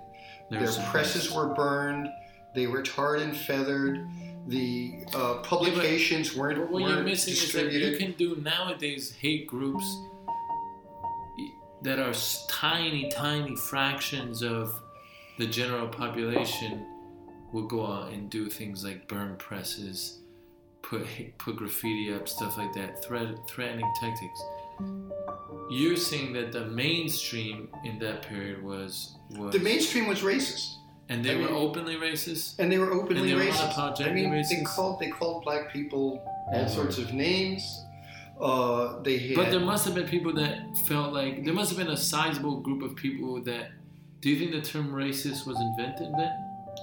There 0.50 0.66
Their 0.66 0.86
presses 0.86 1.30
were 1.30 1.54
burned. 1.54 2.08
They 2.54 2.66
were 2.66 2.82
tarred 2.82 3.20
and 3.20 3.36
feathered. 3.36 4.08
The 4.48 5.04
uh, 5.14 5.34
publications 5.42 6.34
weren't, 6.34 6.58
But 6.58 6.70
what 6.70 6.80
you're 6.80 6.88
weren't 6.88 7.04
missing 7.04 7.34
is 7.34 7.52
that 7.52 7.70
you 7.70 7.98
can 7.98 8.12
do 8.12 8.36
nowadays 8.36 9.12
hate 9.12 9.46
groups 9.46 9.84
that 11.82 11.98
are 11.98 12.14
tiny, 12.48 13.10
tiny 13.10 13.54
fractions 13.54 14.42
of 14.42 14.82
the 15.40 15.46
general 15.46 15.88
population 15.88 16.72
will 17.52 17.66
go 17.66 17.80
out 17.86 18.12
and 18.12 18.28
do 18.30 18.48
things 18.58 18.84
like 18.84 19.08
burn 19.08 19.36
presses, 19.36 20.18
put 20.82 21.06
put 21.38 21.56
graffiti 21.56 22.12
up, 22.14 22.28
stuff 22.28 22.56
like 22.58 22.72
that, 22.74 23.02
threat, 23.04 23.28
threatening 23.48 23.90
tactics. 24.00 24.40
You're 25.70 25.96
saying 25.96 26.32
that 26.34 26.52
the 26.52 26.64
mainstream 26.66 27.68
in 27.84 27.98
that 28.00 28.22
period 28.22 28.62
was 28.62 29.16
was 29.38 29.52
the 29.52 29.60
mainstream 29.60 30.06
was 30.08 30.20
racist, 30.20 30.66
and 31.08 31.24
they 31.24 31.32
I 31.34 31.36
were 31.36 31.46
mean- 31.52 31.54
openly 31.66 31.96
racist. 31.96 32.58
and 32.58 32.70
they 32.70 32.78
were 32.78 32.92
openly 32.92 33.20
And 33.22 33.30
they 33.30 33.34
were 33.34 33.50
racist. 33.50 33.72
unapologetically 33.72 34.26
I 34.26 34.30
mean, 34.30 34.44
they 34.50 34.62
called 34.64 35.00
they 35.00 35.08
called 35.18 35.42
black 35.44 35.72
people 35.72 36.04
all 36.48 36.54
N-word. 36.54 36.70
sorts 36.70 36.98
of 36.98 37.12
names. 37.14 37.62
Uh, 38.40 39.02
they 39.02 39.18
had, 39.18 39.36
But 39.36 39.50
there 39.50 39.60
must 39.72 39.84
have 39.86 39.94
been 39.94 40.08
people 40.08 40.32
that 40.42 40.54
felt 40.88 41.12
like 41.12 41.44
there 41.44 41.52
must 41.60 41.68
have 41.70 41.78
been 41.78 41.92
a 41.92 41.96
sizable 42.12 42.56
group 42.66 42.82
of 42.82 42.96
people 42.96 43.42
that. 43.50 43.64
Do 44.20 44.28
you 44.30 44.38
think 44.38 44.52
the 44.52 44.60
term 44.60 44.90
racist 44.92 45.46
was 45.46 45.58
invented 45.60 46.12
then? 46.16 46.32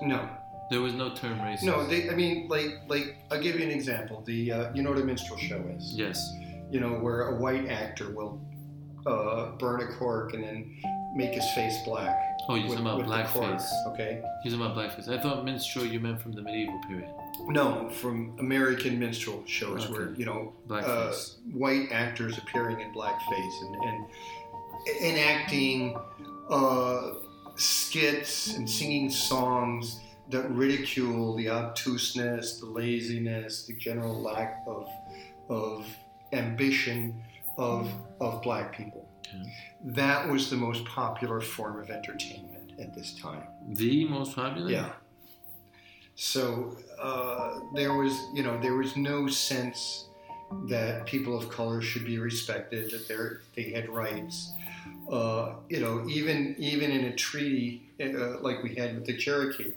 no, 0.03 0.27
There 0.71 0.81
was 0.81 0.93
no 0.93 1.13
term 1.13 1.39
racist. 1.39 1.63
no. 1.63 1.85
They, 1.85 2.09
I 2.09 2.15
mean, 2.15 2.47
like, 2.49 2.79
like 2.87 3.15
I'll 3.31 3.41
give 3.41 3.55
you 3.59 3.63
an 3.65 3.71
example. 3.71 4.21
The 4.25 4.51
uh, 4.51 4.73
you 4.73 4.81
know 4.83 4.89
what 4.91 4.99
a 4.99 5.03
minstrel 5.05 5.37
show 5.37 5.59
is. 5.77 5.93
Yes. 5.93 6.19
You 6.71 6.79
know 6.79 6.93
where 6.93 7.29
a 7.29 7.35
white 7.35 7.67
actor 7.69 8.09
will 8.11 8.41
uh, 9.05 9.51
burn 9.57 9.81
a 9.81 9.87
cork 9.97 10.33
and 10.33 10.43
then 10.43 10.81
make 11.15 11.31
his 11.33 11.45
face 11.53 11.75
black. 11.85 12.15
Oh, 12.49 12.55
you're 12.55 12.69
with- 12.69 12.77
talking 12.79 12.85
about 12.85 12.97
with 12.97 13.07
the 13.07 13.23
cork, 13.39 13.45
blackface. 13.55 13.87
Okay. 13.93 14.21
You're 14.43 14.53
talking 14.59 14.65
about 14.65 14.75
blackface. 14.77 15.07
I 15.09 15.21
thought 15.21 15.45
minstrel 15.45 15.85
you 15.85 15.99
meant 15.99 16.21
from 16.21 16.33
the 16.33 16.41
medieval 16.41 16.79
period. 16.87 17.09
No, 17.47 17.89
from 17.89 18.35
American 18.39 18.97
minstrel 18.99 19.43
shows 19.45 19.85
Okay. 19.85 19.93
where 19.93 20.13
you 20.15 20.25
know 20.25 20.53
uh, 20.69 21.13
white 21.53 21.89
actors 21.91 22.37
appearing 22.37 22.79
in 22.81 22.91
blackface 22.93 23.61
and, 23.61 23.75
and 23.83 24.05
enacting 25.01 25.97
uh, 26.49 27.11
skits 27.57 28.55
and 28.55 28.69
singing 28.69 29.09
songs 29.09 29.99
that 30.29 30.49
ridicule 30.51 31.35
the 31.35 31.49
obtuseness, 31.49 32.59
the 32.59 32.65
laziness, 32.65 33.65
the 33.65 33.75
general 33.75 34.19
lack 34.21 34.63
of 34.67 34.87
of 35.49 35.87
ambition 36.33 37.21
of 37.57 37.89
of 38.19 38.41
black 38.41 38.75
people. 38.75 39.07
Okay. 39.21 39.51
That 39.83 40.29
was 40.29 40.49
the 40.49 40.55
most 40.55 40.85
popular 40.85 41.41
form 41.41 41.79
of 41.81 41.89
entertainment 41.89 42.73
at 42.79 42.93
this 42.93 43.13
time. 43.19 43.43
the 43.69 44.05
most 44.05 44.35
popular. 44.35 44.69
Yeah. 44.69 44.91
So 46.15 46.75
uh, 46.99 47.59
there 47.75 47.93
was, 47.93 48.13
you 48.33 48.41
know, 48.43 48.59
there 48.59 48.75
was 48.75 48.97
no 48.97 49.27
sense 49.27 50.07
that 50.69 51.05
people 51.05 51.37
of 51.37 51.49
color 51.49 51.81
should 51.81 52.05
be 52.05 52.19
respected, 52.19 52.91
that 52.91 53.07
they 53.07 53.63
they 53.63 53.69
had 53.71 53.89
rights. 53.89 54.51
Uh, 55.11 55.55
you 55.69 55.79
know, 55.79 56.05
even 56.07 56.55
even 56.57 56.91
in 56.91 57.05
a 57.05 57.15
treaty 57.15 57.89
uh, 58.01 58.39
like 58.41 58.63
we 58.63 58.75
had 58.75 58.95
with 58.95 59.05
the 59.05 59.15
Cherokee, 59.17 59.71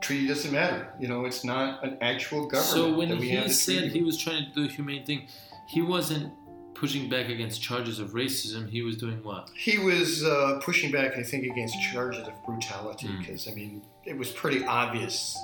treaty 0.00 0.26
doesn't 0.26 0.52
matter. 0.52 0.92
You 1.00 1.08
know, 1.08 1.24
it's 1.24 1.44
not 1.44 1.84
an 1.84 1.98
actual 2.00 2.46
government. 2.46 2.70
So 2.72 2.96
when 2.96 3.16
he 3.18 3.48
said 3.48 3.90
he 3.92 4.02
was 4.02 4.16
trying 4.18 4.44
to 4.46 4.50
do 4.54 4.64
a 4.64 4.68
humane 4.68 5.04
thing, 5.04 5.28
he 5.68 5.82
wasn't 5.82 6.32
pushing 6.74 7.10
back 7.10 7.28
against 7.28 7.60
charges 7.60 7.98
of 7.98 8.10
racism. 8.12 8.68
He 8.70 8.80
was 8.80 8.96
doing 8.96 9.22
what? 9.22 9.50
He 9.54 9.76
was 9.78 10.24
uh, 10.24 10.60
pushing 10.62 10.90
back, 10.90 11.18
I 11.18 11.22
think, 11.22 11.44
against 11.44 11.74
charges 11.92 12.26
of 12.26 12.32
brutality 12.46 13.06
Mm. 13.08 13.18
because, 13.18 13.46
I 13.46 13.52
mean, 13.52 13.82
it 14.06 14.16
was 14.16 14.30
pretty 14.30 14.64
obvious, 14.64 15.36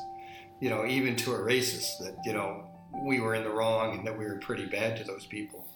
you 0.60 0.70
know, 0.70 0.86
even 0.86 1.14
to 1.16 1.34
a 1.34 1.38
racist 1.38 1.98
that, 2.00 2.16
you 2.24 2.32
know, 2.32 2.64
we 3.04 3.20
were 3.20 3.34
in 3.34 3.44
the 3.44 3.50
wrong 3.50 3.98
and 3.98 4.06
that 4.06 4.18
we 4.18 4.24
were 4.24 4.36
pretty 4.36 4.66
bad 4.66 4.96
to 4.98 5.04
those 5.04 5.26
people. 5.26 5.66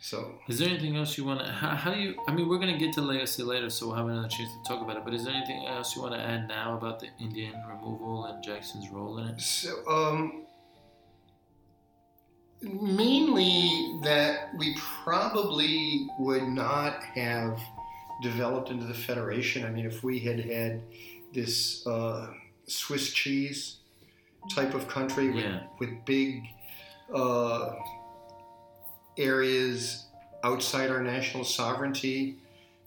So, 0.00 0.38
Is 0.48 0.58
there 0.58 0.68
anything 0.68 0.96
else 0.96 1.16
you 1.16 1.24
want 1.24 1.40
to? 1.40 1.46
How, 1.46 1.70
how 1.70 1.94
do 1.94 1.98
you? 1.98 2.14
I 2.28 2.34
mean, 2.34 2.46
we're 2.46 2.58
gonna 2.58 2.76
get 2.76 2.92
to 2.94 3.00
legacy 3.00 3.42
later, 3.42 3.70
so 3.70 3.86
we'll 3.86 3.96
have 3.96 4.06
another 4.06 4.28
chance 4.28 4.50
to 4.52 4.68
talk 4.68 4.82
about 4.82 4.98
it. 4.98 5.04
But 5.04 5.14
is 5.14 5.24
there 5.24 5.32
anything 5.32 5.66
else 5.66 5.96
you 5.96 6.02
want 6.02 6.12
to 6.12 6.20
add 6.20 6.46
now 6.46 6.76
about 6.76 7.00
the 7.00 7.08
Indian 7.18 7.54
removal 7.66 8.26
and 8.26 8.44
Jackson's 8.44 8.90
role 8.90 9.16
in 9.18 9.28
it? 9.28 9.40
so 9.40 9.70
um, 9.88 10.44
mainly 12.60 13.98
that 14.02 14.50
we 14.58 14.76
probably 15.04 16.06
would 16.18 16.48
not 16.48 17.02
have 17.14 17.58
developed 18.20 18.68
into 18.68 18.84
the 18.84 18.92
Federation. 18.94 19.64
I 19.64 19.70
mean, 19.70 19.86
if 19.86 20.02
we 20.02 20.18
had 20.18 20.38
had 20.38 20.82
this 21.32 21.86
uh, 21.86 22.28
Swiss 22.66 23.10
cheese 23.12 23.78
type 24.54 24.74
of 24.74 24.88
country 24.88 25.30
with, 25.30 25.44
Yeah. 25.44 25.60
with 25.78 26.04
big 26.04 26.42
uh, 27.14 27.74
areas 29.16 30.06
outside 30.42 30.90
our 30.90 31.02
national 31.02 31.44
sovereignty 31.44 32.36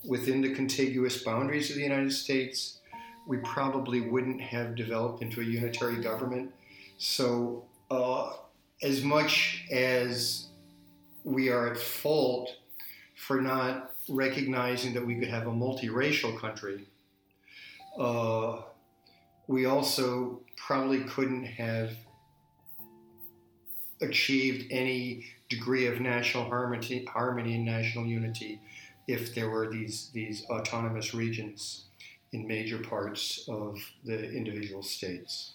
within 0.05 0.41
the 0.41 0.53
contiguous 0.53 1.23
boundaries 1.23 1.69
of 1.69 1.75
the 1.75 1.81
United 1.83 2.11
States, 2.11 2.79
we 3.25 3.37
probably 3.37 4.01
wouldn't 4.01 4.41
have 4.41 4.75
developed 4.75 5.21
into 5.21 5.41
a 5.41 5.43
unitary 5.43 6.01
government. 6.01 6.53
So, 6.97 7.63
uh, 7.91 8.33
as 8.81 9.03
much 9.03 9.65
as 9.71 10.47
we 11.23 11.49
are 11.49 11.71
at 11.71 11.77
fault 11.77 12.55
for 13.15 13.41
not 13.41 13.95
recognizing 14.07 14.93
that 14.93 15.05
we 15.05 15.15
could 15.15 15.27
have 15.27 15.47
a 15.47 15.51
multiracial 15.51 16.39
country, 16.39 16.87
uh, 17.99 18.61
we 19.47 19.65
also 19.65 20.41
probably 20.55 21.03
couldn't 21.03 21.45
have 21.45 21.91
achieved 24.01 24.65
any 24.71 25.25
degree 25.49 25.87
of 25.87 25.99
national 25.99 26.45
harmony, 26.45 27.05
harmony 27.05 27.55
and 27.55 27.65
national 27.65 28.05
unity 28.05 28.59
if 29.07 29.33
there 29.33 29.49
were 29.49 29.69
these 29.69 30.09
these 30.13 30.45
autonomous 30.49 31.13
regions 31.13 31.85
in 32.33 32.45
major 32.45 32.77
parts 32.77 33.47
of 33.47 33.77
the 34.03 34.31
individual 34.31 34.83
states. 34.83 35.53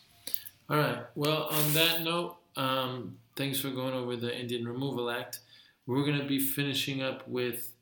All 0.70 0.78
right. 0.78 1.04
Well, 1.14 1.48
on 1.50 1.74
that 1.74 2.02
note, 2.02 2.36
um, 2.56 3.18
thanks 3.36 3.60
for 3.60 3.70
going 3.70 3.92
over 3.92 4.16
the 4.16 4.34
Indian 4.34 4.66
Removal 4.66 5.10
Act. 5.10 5.40
We're 5.86 6.04
gonna 6.06 6.26
be 6.26 6.38
finishing 6.38 7.02
up 7.02 7.28
with 7.28 7.72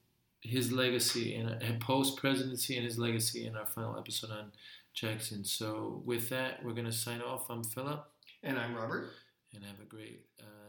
his 0.41 0.73
legacy 0.73 1.35
and 1.35 1.81
post 1.81 2.17
presidency 2.17 2.77
and 2.77 2.85
his 2.85 2.99
legacy 2.99 3.47
in 3.47 3.57
our 3.57 3.67
final 3.67 3.99
episode 3.99 4.31
on 4.31 4.53
Jackson. 4.95 5.45
So 5.45 6.03
with 6.05 6.29
that, 6.31 6.65
we're 6.65 6.73
gonna 6.75 6.93
sign 6.93 7.21
off. 7.23 7.47
I'm 7.51 7.65
Philip, 7.65 8.05
And 8.43 8.59
I'm 8.59 8.75
Robert. 8.75 9.11
and 9.55 9.65
have 9.65 9.81
a 9.81 9.85
great. 9.85 10.27
Uh, 10.41 10.60